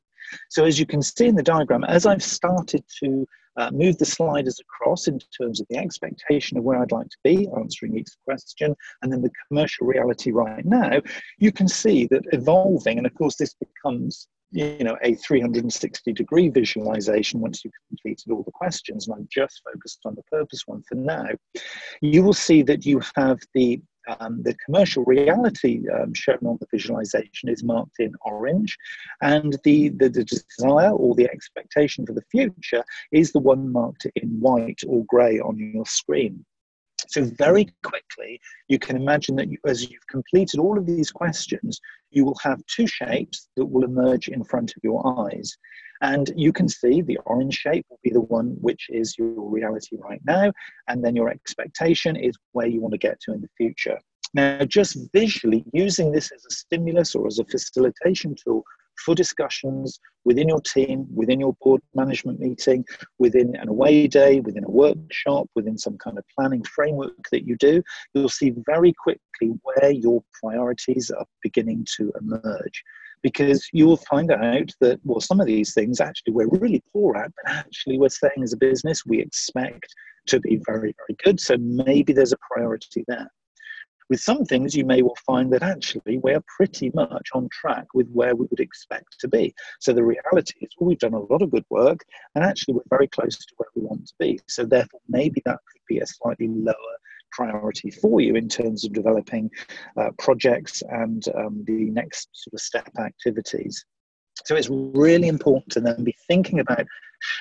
So 0.49 0.65
as 0.65 0.79
you 0.79 0.85
can 0.85 1.01
see 1.01 1.27
in 1.27 1.35
the 1.35 1.43
diagram, 1.43 1.83
as 1.83 2.05
I've 2.05 2.23
started 2.23 2.83
to 3.03 3.25
uh, 3.59 3.69
move 3.71 3.97
the 3.97 4.05
sliders 4.05 4.59
across 4.59 5.07
in 5.07 5.19
terms 5.37 5.59
of 5.59 5.67
the 5.69 5.77
expectation 5.77 6.57
of 6.57 6.63
where 6.63 6.81
I'd 6.81 6.91
like 6.91 7.09
to 7.09 7.17
be, 7.23 7.47
answering 7.57 7.97
each 7.97 8.09
question, 8.25 8.75
and 9.01 9.11
then 9.11 9.21
the 9.21 9.31
commercial 9.47 9.85
reality 9.85 10.31
right 10.31 10.65
now, 10.65 11.01
you 11.37 11.51
can 11.51 11.67
see 11.67 12.07
that 12.07 12.23
evolving, 12.31 12.97
and 12.97 13.05
of 13.05 13.13
course 13.15 13.35
this 13.35 13.53
becomes 13.53 14.27
you 14.51 14.83
know 14.83 14.97
a 15.03 15.13
360 15.15 16.11
degree 16.13 16.49
visualization 16.49 17.39
once 17.39 17.63
you've 17.63 17.73
completed 17.87 18.31
all 18.31 18.41
the 18.41 18.51
questions 18.51 19.07
and 19.07 19.15
i've 19.15 19.29
just 19.29 19.61
focused 19.63 19.99
on 20.05 20.15
the 20.15 20.23
purpose 20.23 20.63
one 20.65 20.81
for 20.87 20.95
now. 20.95 21.27
You 22.01 22.23
will 22.23 22.33
see 22.33 22.63
that 22.63 22.83
you 22.85 22.99
have 23.15 23.37
the 23.53 23.79
um, 24.19 24.41
the 24.43 24.55
commercial 24.65 25.03
reality 25.05 25.83
um, 25.89 26.13
shown 26.13 26.39
on 26.45 26.57
the 26.59 26.67
visualization 26.71 27.49
is 27.49 27.63
marked 27.63 27.99
in 27.99 28.13
orange, 28.21 28.77
and 29.21 29.57
the, 29.63 29.89
the, 29.89 30.09
the, 30.09 30.23
desire 30.23 30.91
or 30.91 31.15
the 31.15 31.29
expectation 31.29 32.05
for 32.05 32.13
the 32.13 32.23
future 32.31 32.83
is 33.11 33.31
the 33.31 33.39
one 33.39 33.71
marked 33.71 34.07
in 34.15 34.29
white 34.39 34.79
or 34.87 35.05
grey 35.07 35.39
on 35.39 35.57
your 35.57 35.85
screen. 35.85 36.45
So, 37.07 37.23
very 37.23 37.67
quickly, 37.83 38.39
you 38.67 38.77
can 38.77 38.95
imagine 38.95 39.35
that 39.37 39.49
you, 39.49 39.57
as 39.65 39.89
you've 39.89 40.07
completed 40.07 40.59
all 40.59 40.77
of 40.77 40.85
these 40.85 41.11
questions, 41.11 41.79
you 42.11 42.25
will 42.25 42.37
have 42.43 42.65
two 42.67 42.87
shapes 42.87 43.49
that 43.55 43.65
will 43.65 43.83
emerge 43.83 44.27
in 44.27 44.43
front 44.43 44.73
of 44.75 44.83
your 44.83 45.01
eyes. 45.27 45.57
And 46.01 46.31
you 46.35 46.53
can 46.53 46.69
see 46.69 47.01
the 47.01 47.19
orange 47.25 47.55
shape 47.55 47.85
will 47.89 47.99
be 48.03 48.11
the 48.11 48.21
one 48.21 48.55
which 48.61 48.87
is 48.89 49.17
your 49.17 49.49
reality 49.49 49.97
right 49.97 50.21
now. 50.25 50.51
And 50.87 51.03
then 51.03 51.15
your 51.15 51.29
expectation 51.29 52.15
is 52.15 52.35
where 52.53 52.67
you 52.67 52.81
want 52.81 52.93
to 52.93 52.97
get 52.97 53.19
to 53.21 53.33
in 53.33 53.41
the 53.41 53.49
future. 53.57 53.99
Now, 54.33 54.63
just 54.65 54.97
visually 55.11 55.65
using 55.73 56.11
this 56.11 56.31
as 56.31 56.45
a 56.45 56.53
stimulus 56.53 57.15
or 57.15 57.27
as 57.27 57.39
a 57.39 57.45
facilitation 57.45 58.35
tool 58.35 58.63
for 59.03 59.15
discussions 59.15 59.99
within 60.25 60.49
your 60.49 60.61
team, 60.61 61.07
within 61.13 61.39
your 61.39 61.55
board 61.61 61.81
management 61.95 62.39
meeting, 62.39 62.85
within 63.17 63.55
an 63.55 63.69
away 63.69 64.07
day, 64.07 64.39
within 64.41 64.65
a 64.65 64.69
workshop, 64.69 65.47
within 65.55 65.77
some 65.77 65.97
kind 65.97 66.17
of 66.17 66.25
planning 66.37 66.63
framework 66.63 67.13
that 67.31 67.47
you 67.47 67.55
do, 67.57 67.81
you'll 68.13 68.29
see 68.29 68.53
very 68.65 68.93
quickly 68.93 69.57
where 69.63 69.91
your 69.91 70.21
priorities 70.41 71.09
are 71.11 71.25
beginning 71.41 71.85
to 71.97 72.11
emerge 72.21 72.83
because 73.23 73.67
you 73.73 73.85
will 73.85 73.97
find 73.97 74.31
out 74.31 74.71
that, 74.79 74.99
well, 75.03 75.19
some 75.19 75.39
of 75.39 75.47
these 75.47 75.73
things 75.73 75.99
actually 75.99 76.33
we're 76.33 76.47
really 76.47 76.83
poor 76.93 77.17
at, 77.17 77.31
but 77.43 77.53
actually 77.53 77.97
we're 77.97 78.09
saying 78.09 78.43
as 78.43 78.53
a 78.53 78.57
business 78.57 79.05
we 79.05 79.19
expect 79.19 79.93
to 80.27 80.39
be 80.39 80.59
very, 80.65 80.93
very 80.97 81.17
good. 81.23 81.39
So 81.39 81.57
maybe 81.57 82.13
there's 82.13 82.33
a 82.33 82.37
priority 82.51 83.03
there. 83.07 83.29
With 84.09 84.19
some 84.19 84.43
things, 84.43 84.75
you 84.75 84.85
may 84.85 85.03
well 85.03 85.17
find 85.23 85.53
that 85.53 85.61
actually 85.61 86.17
we're 86.17 86.41
pretty 86.57 86.91
much 86.95 87.29
on 87.35 87.47
track 87.51 87.85
with 87.93 88.09
where 88.09 88.35
we 88.35 88.47
would 88.49 88.59
expect 88.59 89.19
to 89.19 89.27
be. 89.27 89.53
So 89.79 89.93
the 89.93 90.03
reality 90.03 90.55
is, 90.61 90.69
well, 90.79 90.87
we've 90.87 90.97
done 90.97 91.13
a 91.13 91.19
lot 91.19 91.43
of 91.43 91.51
good 91.51 91.65
work, 91.69 91.99
and 92.33 92.43
actually 92.43 92.73
we're 92.73 92.89
very 92.89 93.07
close 93.07 93.37
to 93.37 93.53
where 93.57 93.69
we 93.75 93.83
want 93.83 94.07
to 94.07 94.13
be. 94.17 94.39
So 94.47 94.65
therefore, 94.65 95.01
maybe 95.07 95.43
that 95.45 95.59
could 95.71 95.81
be 95.87 95.99
a 95.99 96.07
slightly 96.07 96.47
lower 96.47 96.95
priority 97.31 97.91
for 97.91 98.21
you 98.21 98.35
in 98.35 98.47
terms 98.47 98.85
of 98.85 98.93
developing 98.93 99.49
uh, 99.97 100.09
projects 100.17 100.83
and 100.89 101.23
um, 101.35 101.63
the 101.65 101.89
next 101.91 102.29
sort 102.33 102.53
of 102.53 102.59
step 102.59 102.89
activities. 102.99 103.85
So 104.45 104.55
it's 104.55 104.69
really 104.69 105.27
important 105.27 105.71
to 105.73 105.81
then 105.81 106.03
be 106.03 106.15
thinking 106.27 106.59
about 106.59 106.85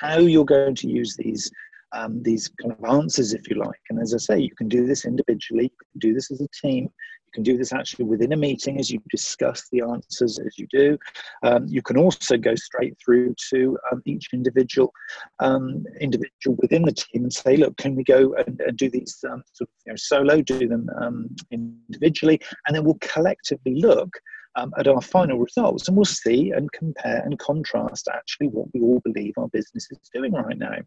how 0.01 0.19
you're 0.19 0.45
going 0.45 0.75
to 0.77 0.89
use 0.89 1.17
these 1.17 1.51
um, 1.93 2.23
these 2.23 2.51
kind 2.61 2.73
of 2.73 2.85
answers, 2.85 3.33
if 3.33 3.49
you 3.49 3.57
like. 3.57 3.81
And 3.89 3.99
as 3.99 4.13
I 4.13 4.19
say, 4.19 4.39
you 4.41 4.55
can 4.55 4.69
do 4.69 4.87
this 4.87 5.07
individually, 5.07 5.65
you 5.65 5.87
can 5.93 5.99
do 6.01 6.13
this 6.13 6.31
as 6.31 6.43
a 6.43 6.49
team, 6.49 6.91
You 7.29 7.33
can 7.35 7.43
do 7.43 7.59
this 7.59 7.75
actually 7.75 8.07
within 8.07 8.33
a 8.33 8.37
meeting 8.37 8.81
as 8.81 8.91
you 8.91 9.03
discuss 9.11 9.69
the 9.71 9.83
answers 9.83 10.39
as 10.39 10.59
you 10.59 10.67
do. 10.71 10.99
Um, 11.43 11.67
you 11.69 11.83
can 11.83 11.99
also 11.99 12.39
go 12.39 12.55
straight 12.55 12.97
through 13.05 13.35
to 13.51 13.77
um, 13.93 14.01
each 14.07 14.29
individual 14.33 14.95
um, 15.39 15.85
individual 16.01 16.57
within 16.59 16.83
the 16.83 16.93
team 16.93 17.25
and 17.25 17.33
say, 17.33 17.59
look, 17.59 17.77
can 17.77 17.95
we 17.95 18.03
go 18.03 18.35
and, 18.35 18.59
and 18.63 18.79
do 18.79 18.89
these 18.89 19.23
um, 19.31 19.43
sort 19.53 19.69
of 19.69 19.75
you 19.85 19.93
know, 19.93 19.97
solo, 19.97 20.41
do 20.41 20.67
them 20.67 20.89
um, 21.03 21.29
individually, 21.51 22.41
and 22.67 22.75
then 22.75 22.83
we'll 22.83 22.99
collectively 23.03 23.75
look 23.75 24.09
um, 24.57 24.73
at 24.79 24.89
our 24.89 25.03
final 25.03 25.39
results 25.39 25.87
and 25.87 25.97
we'll 25.97 26.07
see 26.07 26.53
and 26.53 26.73
compare 26.73 27.21
and 27.27 27.39
contrast 27.39 28.09
actually 28.11 28.49
what 28.49 28.69
we 28.73 28.81
all 28.81 29.01
believe 29.05 29.35
our 29.37 29.49
business 29.49 29.87
is 29.91 29.99
doing 30.15 30.33
right 30.33 30.57
now. 30.57 30.79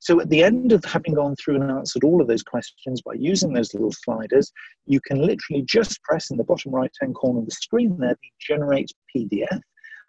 So 0.00 0.20
at 0.20 0.28
the 0.30 0.42
end 0.42 0.72
of 0.72 0.84
having 0.84 1.14
gone 1.14 1.36
through 1.36 1.56
and 1.56 1.70
answered 1.70 2.04
all 2.04 2.20
of 2.20 2.28
those 2.28 2.42
questions 2.42 3.02
by 3.02 3.14
using 3.14 3.52
those 3.52 3.74
little 3.74 3.92
sliders, 3.92 4.52
you 4.86 5.00
can 5.00 5.20
literally 5.20 5.62
just 5.62 6.02
press 6.02 6.30
in 6.30 6.36
the 6.36 6.44
bottom 6.44 6.72
right 6.72 6.92
hand 7.00 7.14
corner 7.14 7.40
of 7.40 7.46
the 7.46 7.52
screen 7.52 7.96
there 7.98 8.16
the 8.20 8.28
generate 8.40 8.90
PDF, 9.14 9.60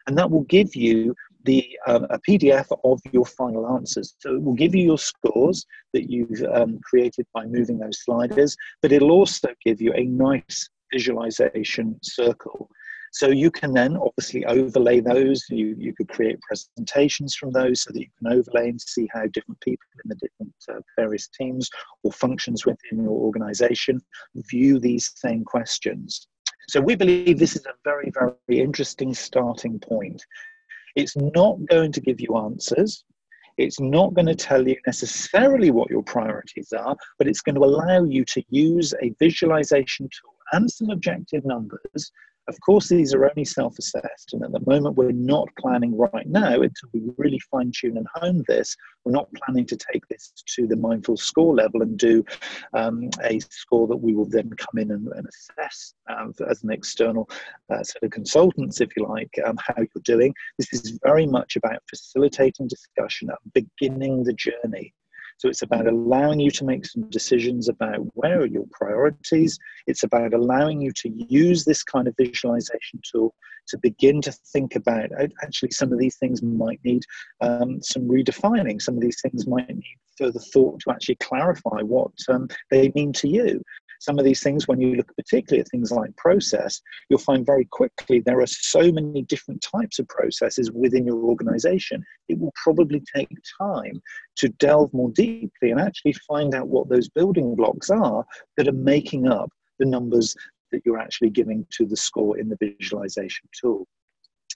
and 0.07 0.17
that 0.17 0.29
will 0.29 0.43
give 0.43 0.75
you 0.75 1.15
the 1.43 1.67
um, 1.87 2.05
a 2.09 2.19
PDF 2.19 2.67
of 2.83 2.99
your 3.11 3.25
final 3.25 3.67
answers. 3.75 4.15
So 4.19 4.35
it 4.35 4.43
will 4.43 4.53
give 4.53 4.75
you 4.75 4.83
your 4.83 4.97
scores 4.97 5.65
that 5.93 6.09
you've 6.09 6.43
um, 6.53 6.79
created 6.83 7.25
by 7.33 7.45
moving 7.45 7.79
those 7.79 8.03
sliders, 8.03 8.55
but 8.81 8.91
it'll 8.91 9.11
also 9.11 9.49
give 9.65 9.81
you 9.81 9.93
a 9.93 10.03
nice 10.03 10.69
visualization 10.93 11.97
circle 12.03 12.69
so 13.11 13.27
you 13.27 13.51
can 13.51 13.73
then 13.73 13.97
obviously 13.97 14.45
overlay 14.45 15.01
those. 15.01 15.43
You, 15.49 15.75
you 15.77 15.93
could 15.93 16.07
create 16.07 16.39
presentations 16.41 17.35
from 17.35 17.51
those 17.51 17.83
so 17.83 17.91
that 17.91 17.99
you 17.99 18.07
can 18.17 18.31
overlay 18.31 18.69
and 18.69 18.79
see 18.79 19.07
how 19.13 19.27
different 19.27 19.59
people 19.59 19.85
in 20.03 20.09
the 20.09 20.15
different 20.15 20.53
uh, 20.69 20.81
various 20.97 21.27
teams 21.27 21.69
or 22.03 22.13
functions 22.13 22.65
within 22.65 23.03
your 23.03 23.11
organization 23.11 23.99
view 24.49 24.79
these 24.79 25.11
same 25.17 25.43
questions. 25.43 26.27
So 26.69 26.79
we 26.79 26.95
believe 26.95 27.37
this 27.37 27.57
is 27.57 27.65
a 27.65 27.73
very, 27.83 28.11
very 28.17 28.61
interesting 28.61 29.13
starting 29.13 29.77
point. 29.77 30.23
It's 30.95 31.17
not 31.17 31.57
going 31.65 31.91
to 31.91 32.01
give 32.01 32.21
you 32.21 32.37
answers. 32.37 33.03
It's 33.57 33.81
not 33.81 34.13
going 34.13 34.27
to 34.27 34.35
tell 34.35 34.65
you 34.65 34.77
necessarily 34.87 35.69
what 35.69 35.89
your 35.89 36.03
priorities 36.03 36.71
are, 36.71 36.95
but 37.17 37.27
it's 37.27 37.41
going 37.41 37.55
to 37.55 37.65
allow 37.65 38.05
you 38.05 38.23
to 38.25 38.41
use 38.49 38.93
a 39.01 39.13
visualization 39.19 40.07
tool 40.07 40.33
and 40.53 40.71
some 40.71 40.89
objective 40.89 41.43
numbers 41.45 42.11
of 42.47 42.59
course, 42.61 42.89
these 42.89 43.13
are 43.13 43.29
only 43.29 43.45
self 43.45 43.77
assessed, 43.77 44.33
and 44.33 44.43
at 44.43 44.51
the 44.51 44.63
moment, 44.65 44.95
we're 44.95 45.11
not 45.11 45.47
planning 45.59 45.97
right 45.97 46.27
now 46.27 46.53
until 46.53 46.89
we 46.93 47.01
really 47.17 47.39
fine 47.51 47.71
tune 47.75 47.97
and 47.97 48.07
hone 48.15 48.43
this. 48.47 48.75
We're 49.05 49.11
not 49.11 49.31
planning 49.33 49.65
to 49.67 49.77
take 49.77 50.07
this 50.07 50.33
to 50.55 50.67
the 50.67 50.75
mindful 50.75 51.17
score 51.17 51.55
level 51.55 51.81
and 51.81 51.97
do 51.97 52.23
um, 52.73 53.09
a 53.23 53.39
score 53.49 53.87
that 53.87 53.97
we 53.97 54.13
will 54.13 54.29
then 54.29 54.49
come 54.51 54.79
in 54.81 54.91
and, 54.91 55.07
and 55.07 55.27
assess 55.27 55.93
um, 56.09 56.33
as 56.49 56.63
an 56.63 56.71
external 56.71 57.29
uh, 57.73 57.83
set 57.83 58.03
of 58.03 58.11
consultants, 58.11 58.81
if 58.81 58.89
you 58.97 59.05
like, 59.07 59.33
um, 59.45 59.57
how 59.59 59.75
you're 59.77 60.03
doing. 60.03 60.33
This 60.57 60.73
is 60.73 60.99
very 61.03 61.25
much 61.25 61.55
about 61.55 61.81
facilitating 61.89 62.67
discussion, 62.67 63.29
beginning 63.53 64.23
the 64.23 64.33
journey. 64.33 64.93
So 65.41 65.49
it's 65.49 65.63
about 65.63 65.87
allowing 65.87 66.39
you 66.39 66.51
to 66.51 66.63
make 66.63 66.85
some 66.85 67.09
decisions 67.09 67.67
about 67.67 67.97
where 68.13 68.41
are 68.41 68.45
your 68.45 68.67
priorities. 68.71 69.57
It's 69.87 70.03
about 70.03 70.35
allowing 70.35 70.79
you 70.81 70.91
to 70.97 71.09
use 71.09 71.65
this 71.65 71.83
kind 71.83 72.07
of 72.07 72.13
visualization 72.15 73.01
tool 73.03 73.33
to 73.69 73.79
begin 73.79 74.21
to 74.21 74.31
think 74.53 74.75
about 74.75 75.09
actually 75.41 75.71
some 75.71 75.91
of 75.91 75.97
these 75.97 76.17
things 76.17 76.43
might 76.43 76.79
need 76.83 77.01
um, 77.41 77.81
some 77.81 78.03
redefining. 78.03 78.79
Some 78.79 78.93
of 78.93 79.01
these 79.01 79.19
things 79.19 79.47
might 79.47 79.67
need 79.67 79.97
further 80.15 80.39
thought 80.53 80.79
to 80.81 80.91
actually 80.91 81.15
clarify 81.15 81.81
what 81.81 82.11
um, 82.29 82.47
they 82.69 82.91
mean 82.93 83.11
to 83.13 83.27
you 83.27 83.63
some 84.01 84.17
of 84.17 84.25
these 84.25 84.41
things, 84.41 84.67
when 84.67 84.81
you 84.81 84.95
look 84.95 85.15
particularly 85.15 85.61
at 85.61 85.69
things 85.69 85.91
like 85.91 86.15
process, 86.17 86.81
you'll 87.07 87.19
find 87.19 87.45
very 87.45 87.65
quickly 87.65 88.19
there 88.19 88.41
are 88.41 88.47
so 88.47 88.91
many 88.91 89.21
different 89.21 89.61
types 89.61 89.99
of 89.99 90.07
processes 90.07 90.71
within 90.71 91.05
your 91.05 91.23
organization. 91.23 92.03
It 92.27 92.39
will 92.39 92.53
probably 92.61 93.03
take 93.15 93.29
time 93.59 94.01
to 94.37 94.49
delve 94.49 94.91
more 94.91 95.11
deeply 95.11 95.69
and 95.69 95.79
actually 95.79 96.13
find 96.27 96.55
out 96.55 96.67
what 96.67 96.89
those 96.89 97.09
building 97.09 97.55
blocks 97.55 97.91
are 97.91 98.25
that 98.57 98.67
are 98.67 98.73
making 98.73 99.27
up 99.27 99.51
the 99.77 99.85
numbers 99.85 100.35
that 100.71 100.81
you're 100.83 100.99
actually 100.99 101.29
giving 101.29 101.67
to 101.77 101.85
the 101.85 101.97
score 101.97 102.39
in 102.39 102.49
the 102.49 102.57
visualization 102.59 103.47
tool. 103.53 103.87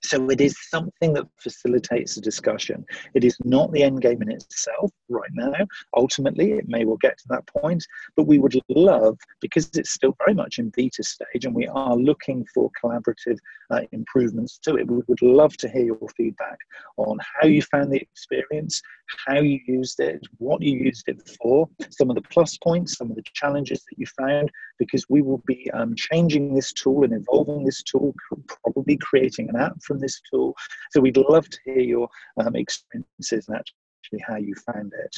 So 0.04 0.30
it 0.30 0.42
is 0.42 0.56
something 0.70 1.14
that 1.14 1.28
facilitates 1.38 2.18
a 2.18 2.22
discussion. 2.22 2.86
It 3.14 3.24
is 3.24 3.38
not 3.44 3.72
the 3.72 3.84
end 3.84 4.02
game 4.02 4.22
in 4.22 4.32
itself 4.32 4.92
right 5.10 5.30
now. 5.34 5.54
Ultimately, 5.96 6.54
it 6.54 6.68
may 6.68 6.86
well 6.86 6.98
get 6.98 7.18
to 7.20 7.28
that 7.30 7.46
point, 7.48 7.86
but 8.16 8.28
we 8.28 8.38
would 8.38 8.60
love, 8.70 9.18
because 9.42 9.70
it's 9.76 9.92
still 9.92 10.16
very 10.20 10.34
much 10.34 10.60
in 10.60 10.72
beta 10.76 11.04
stage 11.04 11.46
and 11.46 11.56
we 11.56 11.68
are 11.68 11.96
looking 11.96 12.46
for 12.54 12.72
collaborative 12.82 13.38
uh, 13.72 13.82
improvements 13.92 14.58
to 14.60 14.76
it, 14.76 14.88
we 14.90 15.02
would 15.08 15.22
love 15.22 15.56
to 15.58 15.70
hear 15.70 15.86
your 15.86 16.10
feedback 16.16 16.58
on 16.98 17.18
how 17.40 17.48
you 17.48 17.62
found 17.62 17.92
the 17.92 17.98
experience, 17.98 18.82
how 19.28 19.40
you 19.40 19.60
used 19.68 20.00
it, 20.00 20.22
what 20.38 20.62
you 20.62 20.78
used 20.78 21.08
it 21.08 21.22
for, 21.42 21.68
some 21.90 22.10
of 22.10 22.16
the 22.16 22.22
plus 22.22 22.58
points, 22.58 22.98
some 22.98 23.10
of 23.10 23.16
the 23.16 23.24
challenges 23.34 23.84
that 23.90 23.98
you 23.98 24.06
found, 24.06 24.52
because 24.78 25.06
we 25.10 25.22
will 25.22 25.42
be 25.46 25.70
um, 25.72 25.96
changing 25.96 26.54
this 26.54 26.74
tool 26.74 27.04
and 27.04 27.14
evolving 27.14 27.64
this 27.64 27.84
tool, 27.84 28.14
probably 28.64 28.98
creating 28.98 29.50
an 29.50 29.56
app 29.56 29.82
from 29.86 30.00
this 30.00 30.22
tool. 30.32 30.56
So 30.92 31.02
we'd 31.02 31.18
love 31.18 31.50
to 31.50 31.58
hear 31.66 31.80
your 31.80 32.10
um, 32.42 32.56
experiences 32.56 33.48
and 33.48 33.58
actually 33.58 34.24
how 34.28 34.38
you 34.38 34.54
found 34.74 34.92
it. 34.94 35.16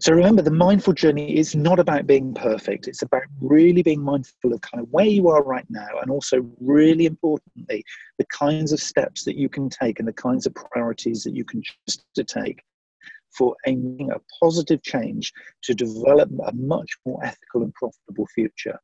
So 0.00 0.12
remember, 0.12 0.42
the 0.42 0.50
mindful 0.50 0.92
journey 0.92 1.36
is 1.36 1.54
not 1.54 1.78
about 1.78 2.06
being 2.06 2.34
perfect. 2.34 2.88
It's 2.88 3.02
about 3.02 3.22
really 3.40 3.82
being 3.82 4.02
mindful 4.02 4.52
of 4.52 4.60
kind 4.60 4.82
of 4.82 4.88
where 4.90 5.06
you 5.06 5.28
are 5.28 5.42
right 5.42 5.64
now, 5.70 5.88
and 6.02 6.10
also, 6.10 6.46
really 6.60 7.06
importantly, 7.06 7.82
the 8.18 8.26
kinds 8.26 8.72
of 8.72 8.80
steps 8.80 9.24
that 9.24 9.36
you 9.36 9.48
can 9.48 9.70
take 9.70 9.98
and 9.98 10.06
the 10.06 10.12
kinds 10.12 10.46
of 10.46 10.54
priorities 10.54 11.24
that 11.24 11.34
you 11.34 11.44
can 11.44 11.62
choose 11.62 12.04
to 12.14 12.24
take 12.24 12.62
for 13.36 13.56
aiming 13.66 14.10
a 14.10 14.20
positive 14.44 14.82
change 14.82 15.32
to 15.62 15.74
develop 15.74 16.28
a 16.46 16.52
much 16.52 16.90
more 17.06 17.24
ethical 17.24 17.62
and 17.62 17.72
profitable 17.74 18.26
future. 18.34 18.78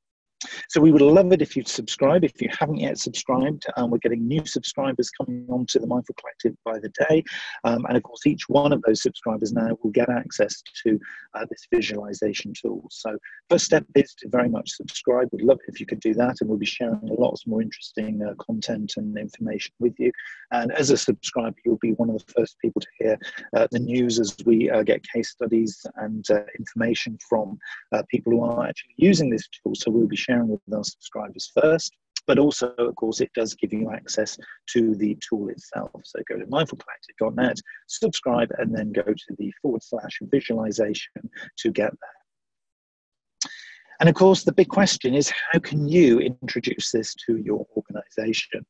So 0.68 0.80
we 0.80 0.92
would 0.92 1.02
love 1.02 1.32
it 1.32 1.42
if 1.42 1.56
you'd 1.56 1.68
subscribe. 1.68 2.24
If 2.24 2.40
you 2.40 2.48
haven't 2.58 2.78
yet 2.78 2.98
subscribed, 2.98 3.64
um, 3.76 3.90
we're 3.90 3.98
getting 3.98 4.26
new 4.26 4.44
subscribers 4.44 5.10
coming 5.10 5.46
onto 5.48 5.78
the 5.78 5.86
Mindful 5.86 6.14
Collective 6.20 6.56
by 6.64 6.78
the 6.78 6.90
day. 7.08 7.24
Um, 7.64 7.84
and 7.86 7.96
of 7.96 8.02
course, 8.02 8.26
each 8.26 8.48
one 8.48 8.72
of 8.72 8.82
those 8.82 9.02
subscribers 9.02 9.52
now 9.52 9.76
will 9.82 9.90
get 9.90 10.08
access 10.10 10.62
to 10.84 10.98
uh, 11.34 11.46
this 11.50 11.66
visualization 11.72 12.52
tool. 12.60 12.86
So 12.90 13.16
first 13.48 13.64
step 13.64 13.84
is 13.94 14.14
to 14.16 14.28
very 14.28 14.48
much 14.48 14.70
subscribe. 14.70 15.28
We'd 15.32 15.42
love 15.42 15.58
if 15.68 15.80
you 15.80 15.86
could 15.86 16.00
do 16.00 16.14
that. 16.14 16.36
And 16.40 16.48
we'll 16.48 16.58
be 16.58 16.66
sharing 16.66 17.00
lots 17.02 17.46
more 17.46 17.62
interesting 17.62 18.22
uh, 18.22 18.34
content 18.34 18.94
and 18.96 19.16
information 19.16 19.72
with 19.78 19.94
you. 19.98 20.12
And 20.50 20.72
as 20.72 20.90
a 20.90 20.96
subscriber, 20.96 21.56
you'll 21.64 21.78
be 21.78 21.92
one 21.92 22.10
of 22.10 22.18
the 22.18 22.32
first 22.32 22.56
people 22.60 22.80
to 22.80 22.88
hear 22.98 23.18
uh, 23.56 23.66
the 23.70 23.78
news 23.78 24.20
as 24.20 24.36
we 24.44 24.70
uh, 24.70 24.82
get 24.82 25.02
case 25.08 25.30
studies 25.30 25.84
and 25.96 26.24
uh, 26.30 26.40
information 26.58 27.18
from 27.28 27.58
uh, 27.92 28.02
people 28.10 28.32
who 28.32 28.42
are 28.42 28.66
actually 28.66 28.94
using 28.96 29.30
this 29.30 29.48
tool. 29.48 29.74
So 29.74 29.90
we'll 29.90 30.06
be 30.06 30.16
sharing 30.24 30.48
with 30.48 30.60
our 30.72 30.84
subscribers 30.84 31.50
first. 31.60 31.92
But 32.26 32.38
also, 32.38 32.68
of 32.78 32.94
course, 32.96 33.20
it 33.20 33.30
does 33.34 33.54
give 33.54 33.72
you 33.72 33.90
access 33.90 34.38
to 34.70 34.94
the 34.94 35.18
tool 35.28 35.48
itself. 35.48 35.90
So 36.04 36.20
go 36.26 36.38
to 36.38 36.46
mindfulcollective.net, 36.46 37.58
subscribe, 37.86 38.50
and 38.58 38.74
then 38.74 38.92
go 38.92 39.02
to 39.02 39.36
the 39.38 39.52
forward 39.60 39.82
slash 39.82 40.18
visualization 40.22 41.28
to 41.58 41.70
get 41.70 41.90
there. 41.90 43.50
And 44.00 44.08
of 44.08 44.14
course, 44.14 44.42
the 44.42 44.52
big 44.52 44.68
question 44.68 45.14
is 45.14 45.32
how 45.52 45.58
can 45.58 45.86
you 45.86 46.18
introduce 46.18 46.90
this 46.90 47.14
to 47.26 47.36
your 47.36 47.66
organization? 47.76 48.64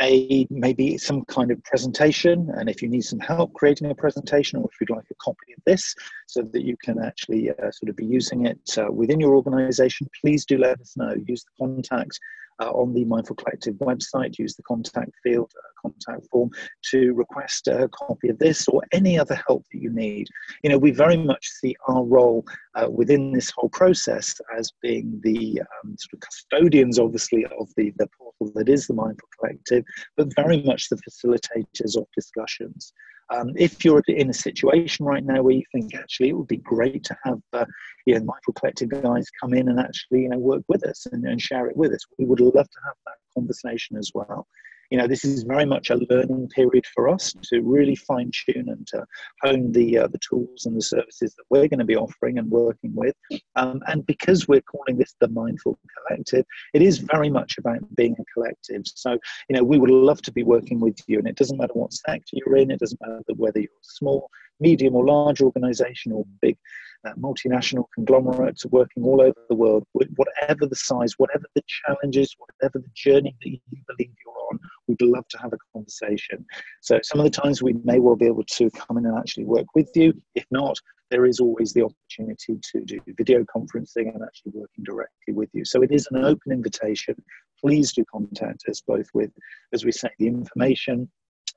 A 0.00 0.46
maybe 0.50 0.98
some 0.98 1.24
kind 1.26 1.50
of 1.50 1.62
presentation 1.64 2.50
and 2.56 2.68
if 2.68 2.82
you 2.82 2.88
need 2.88 3.02
some 3.02 3.20
help 3.20 3.52
creating 3.54 3.90
a 3.90 3.94
presentation 3.94 4.58
or 4.58 4.68
if 4.72 4.80
you'd 4.80 4.90
like 4.90 5.04
a 5.10 5.14
copy 5.22 5.52
of 5.56 5.62
this 5.66 5.94
so 6.26 6.42
that 6.42 6.64
you 6.64 6.76
can 6.82 6.98
actually 7.02 7.50
uh, 7.50 7.70
sort 7.70 7.88
of 7.88 7.96
be 7.96 8.04
using 8.04 8.46
it 8.46 8.58
uh, 8.78 8.90
within 8.90 9.20
your 9.20 9.36
organization 9.36 10.08
please 10.20 10.44
do 10.44 10.58
let 10.58 10.80
us 10.80 10.96
know 10.96 11.14
use 11.26 11.44
the 11.44 11.64
contact 11.64 12.18
uh, 12.60 12.70
on 12.70 12.92
the 12.92 13.04
Mindful 13.04 13.36
Collective 13.36 13.74
website. 13.76 14.38
Use 14.38 14.54
the 14.54 14.62
contact 14.62 15.12
field, 15.22 15.50
uh, 15.56 15.88
contact 15.88 16.26
form 16.30 16.50
to 16.90 17.12
request 17.14 17.68
a 17.68 17.88
copy 17.88 18.28
of 18.28 18.38
this 18.38 18.68
or 18.68 18.82
any 18.92 19.18
other 19.18 19.40
help 19.46 19.64
that 19.72 19.80
you 19.80 19.90
need. 19.90 20.28
You 20.62 20.70
know, 20.70 20.78
we 20.78 20.90
very 20.90 21.16
much 21.16 21.46
see 21.46 21.74
our 21.88 22.04
role 22.04 22.44
uh, 22.74 22.88
within 22.90 23.32
this 23.32 23.50
whole 23.50 23.70
process 23.70 24.34
as 24.56 24.72
being 24.82 25.20
the 25.22 25.60
um, 25.60 25.96
sort 25.98 26.14
of 26.14 26.20
custodians, 26.20 26.98
obviously, 26.98 27.44
of 27.58 27.68
the, 27.76 27.92
the 27.96 28.08
portal 28.18 28.52
that 28.54 28.68
is 28.68 28.86
the 28.86 28.94
Mindful 28.94 29.28
Collective, 29.44 29.84
but 30.16 30.34
very 30.34 30.62
much 30.62 30.88
the 30.88 30.96
facilitators 30.96 31.96
of 31.96 32.06
discussions. 32.14 32.92
Um, 33.30 33.52
if 33.56 33.84
you're 33.84 34.02
in 34.08 34.28
a 34.28 34.34
situation 34.34 35.06
right 35.06 35.24
now 35.24 35.42
where 35.42 35.54
you 35.54 35.62
think 35.72 35.94
actually 35.94 36.28
it 36.28 36.36
would 36.36 36.46
be 36.46 36.58
great 36.58 37.04
to 37.04 37.16
have 37.24 37.40
uh, 37.52 37.64
you 38.06 38.14
know, 38.14 38.24
Mindful 38.24 38.54
Collective 38.54 38.90
guys 38.90 39.26
come 39.40 39.54
in 39.54 39.68
and 39.68 39.80
actually 39.80 40.22
you 40.22 40.28
know 40.28 40.38
work 40.38 40.62
with 40.68 40.86
us 40.86 41.06
and, 41.10 41.24
and 41.24 41.40
share 41.40 41.66
it 41.66 41.76
with 41.76 41.92
us, 41.92 42.04
we 42.18 42.26
would 42.26 42.40
love 42.40 42.52
to 42.54 42.80
have 42.84 42.94
that 43.06 43.16
conversation 43.34 43.96
as 43.96 44.10
well. 44.14 44.46
You 44.90 44.98
know, 44.98 45.06
this 45.06 45.24
is 45.24 45.42
very 45.42 45.64
much 45.64 45.90
a 45.90 46.00
learning 46.10 46.48
period 46.48 46.84
for 46.94 47.08
us 47.08 47.34
to 47.44 47.60
really 47.60 47.94
fine 47.94 48.30
tune 48.32 48.68
and 48.68 48.86
to 48.88 49.04
hone 49.42 49.72
the 49.72 49.98
uh, 49.98 50.06
the 50.08 50.18
tools 50.18 50.66
and 50.66 50.76
the 50.76 50.82
services 50.82 51.34
that 51.34 51.44
we're 51.50 51.68
going 51.68 51.78
to 51.78 51.84
be 51.84 51.96
offering 51.96 52.38
and 52.38 52.50
working 52.50 52.92
with. 52.94 53.14
Um, 53.56 53.82
and 53.86 54.06
because 54.06 54.48
we're 54.48 54.62
calling 54.62 54.96
this 54.96 55.14
the 55.20 55.28
Mindful 55.28 55.78
Collective, 56.08 56.44
it 56.72 56.82
is 56.82 56.98
very 56.98 57.30
much 57.30 57.58
about 57.58 57.80
being 57.94 58.16
a 58.18 58.24
collective. 58.32 58.82
So, 58.86 59.18
you 59.48 59.56
know, 59.56 59.64
we 59.64 59.78
would 59.78 59.90
love 59.90 60.22
to 60.22 60.32
be 60.32 60.42
working 60.42 60.80
with 60.80 60.98
you, 61.06 61.18
and 61.18 61.28
it 61.28 61.36
doesn't 61.36 61.58
matter 61.58 61.74
what 61.74 61.92
sector 61.92 62.32
you're 62.32 62.56
in. 62.56 62.70
It 62.70 62.80
doesn't 62.80 63.00
matter 63.00 63.22
whether 63.36 63.60
you're 63.60 63.70
small, 63.82 64.30
medium, 64.60 64.94
or 64.94 65.06
large 65.06 65.40
organisation 65.40 66.12
or 66.12 66.24
big 66.40 66.56
uh, 67.04 67.12
multinational 67.14 67.84
conglomerates 67.94 68.64
working 68.66 69.04
all 69.04 69.20
over 69.20 69.34
the 69.48 69.54
world, 69.54 69.84
whatever 69.92 70.66
the 70.66 70.76
size, 70.76 71.14
whatever 71.18 71.44
the 71.54 71.62
challenges, 71.66 72.34
whatever 72.38 72.78
the 72.78 72.90
journey 72.94 73.36
that 73.42 73.50
you 73.50 73.58
believe 73.86 74.10
you're 74.24 74.34
on, 74.50 74.58
we'd 74.88 75.00
love 75.02 75.26
to 75.28 75.38
have 75.38 75.52
a 75.52 75.58
conversation. 75.72 76.44
So 76.80 76.98
some 77.02 77.20
of 77.20 77.24
the 77.24 77.30
times 77.30 77.62
we 77.62 77.74
may 77.84 78.00
well 78.00 78.16
be 78.16 78.26
able 78.26 78.44
to 78.44 78.70
come 78.70 78.98
in 78.98 79.06
and 79.06 79.18
actually 79.18 79.44
work 79.44 79.66
with 79.74 79.90
you. 79.94 80.14
If 80.34 80.46
not, 80.50 80.78
there 81.10 81.26
is 81.26 81.40
always 81.40 81.72
the 81.72 81.82
opportunity 81.82 82.58
to 82.72 82.80
do 82.80 83.00
video 83.16 83.44
conferencing 83.44 84.12
and 84.12 84.22
actually 84.22 84.52
working 84.54 84.84
directly 84.84 85.34
with 85.34 85.50
you. 85.52 85.64
So 85.64 85.82
it 85.82 85.92
is 85.92 86.08
an 86.10 86.24
open 86.24 86.52
invitation. 86.52 87.14
Please 87.60 87.92
do 87.92 88.04
contact 88.10 88.64
us 88.68 88.82
both 88.86 89.06
with, 89.14 89.30
as 89.72 89.84
we 89.84 89.92
say, 89.92 90.08
the 90.18 90.26
information 90.26 91.08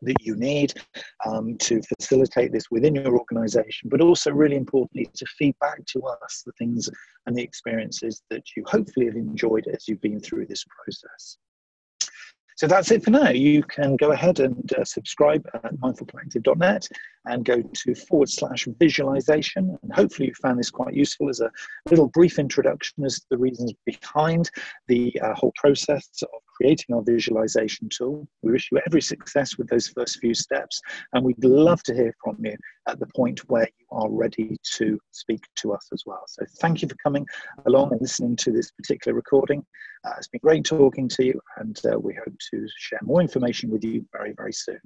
that 0.01 0.21
you 0.21 0.35
need 0.35 0.73
um, 1.25 1.57
to 1.57 1.81
facilitate 1.81 2.51
this 2.51 2.69
within 2.69 2.95
your 2.95 3.17
organization, 3.17 3.89
but 3.89 4.01
also, 4.01 4.31
really 4.31 4.55
importantly, 4.55 5.09
to 5.15 5.25
feed 5.37 5.55
back 5.59 5.83
to 5.85 6.01
us 6.03 6.43
the 6.45 6.51
things 6.53 6.89
and 7.25 7.35
the 7.35 7.41
experiences 7.41 8.21
that 8.29 8.43
you 8.55 8.63
hopefully 8.67 9.07
have 9.07 9.15
enjoyed 9.15 9.67
as 9.67 9.87
you've 9.87 10.01
been 10.01 10.19
through 10.19 10.45
this 10.45 10.63
process. 10.83 11.37
So 12.57 12.65
that's 12.65 12.89
it 12.89 13.03
for 13.03 13.11
now. 13.11 13.29
You 13.29 13.61
can 13.61 13.95
go 13.97 14.13
ahead 14.13 14.39
and 14.39 14.73
uh, 14.73 14.83
subscribe 14.83 15.47
at 15.53 15.75
mindfulcollective.net 15.75 16.87
and 17.27 17.45
go 17.45 17.61
to 17.61 17.95
forward 17.95 18.29
slash 18.29 18.67
visualization. 18.79 19.77
And 19.81 19.93
hopefully, 19.93 20.29
you 20.29 20.33
found 20.35 20.59
this 20.59 20.71
quite 20.71 20.93
useful 20.93 21.29
as 21.29 21.41
a 21.41 21.51
little 21.89 22.07
brief 22.07 22.39
introduction 22.39 23.05
as 23.05 23.19
to 23.19 23.25
the 23.31 23.37
reasons 23.37 23.73
behind 23.85 24.49
the 24.87 25.19
uh, 25.21 25.33
whole 25.33 25.53
process 25.55 26.07
of 26.23 26.29
creating 26.55 26.95
our 26.95 27.03
visualization 27.03 27.87
tool. 27.89 28.27
We 28.41 28.51
wish 28.51 28.69
you 28.71 28.79
every 28.85 29.01
success 29.01 29.57
with 29.57 29.67
those 29.67 29.87
first 29.87 30.19
few 30.19 30.33
steps, 30.33 30.81
and 31.13 31.23
we'd 31.23 31.43
love 31.43 31.83
to 31.83 31.93
hear 31.93 32.13
from 32.23 32.37
you 32.43 32.55
at 32.87 32.99
the 32.99 33.07
point 33.15 33.39
where 33.49 33.67
you 33.79 33.85
are 33.91 34.09
ready 34.09 34.57
to 34.75 34.99
speak 35.11 35.43
to 35.57 35.73
us 35.73 35.87
as 35.93 36.03
well. 36.05 36.23
So, 36.27 36.45
thank 36.59 36.81
you 36.81 36.87
for 36.87 36.95
coming 36.95 37.25
along 37.65 37.91
and 37.91 38.01
listening 38.01 38.35
to 38.37 38.51
this 38.51 38.71
particular 38.71 39.15
recording. 39.15 39.65
Uh, 40.05 40.13
it's 40.17 40.27
been 40.27 40.41
great 40.43 40.65
talking 40.65 41.07
to 41.09 41.25
you, 41.25 41.39
and 41.57 41.79
uh, 41.91 41.99
we 41.99 42.13
hope 42.15 42.35
to 42.51 42.67
share 42.77 42.99
more 43.03 43.21
information 43.21 43.69
with 43.69 43.83
you 43.83 44.05
very, 44.13 44.33
very 44.33 44.53
soon. 44.53 44.79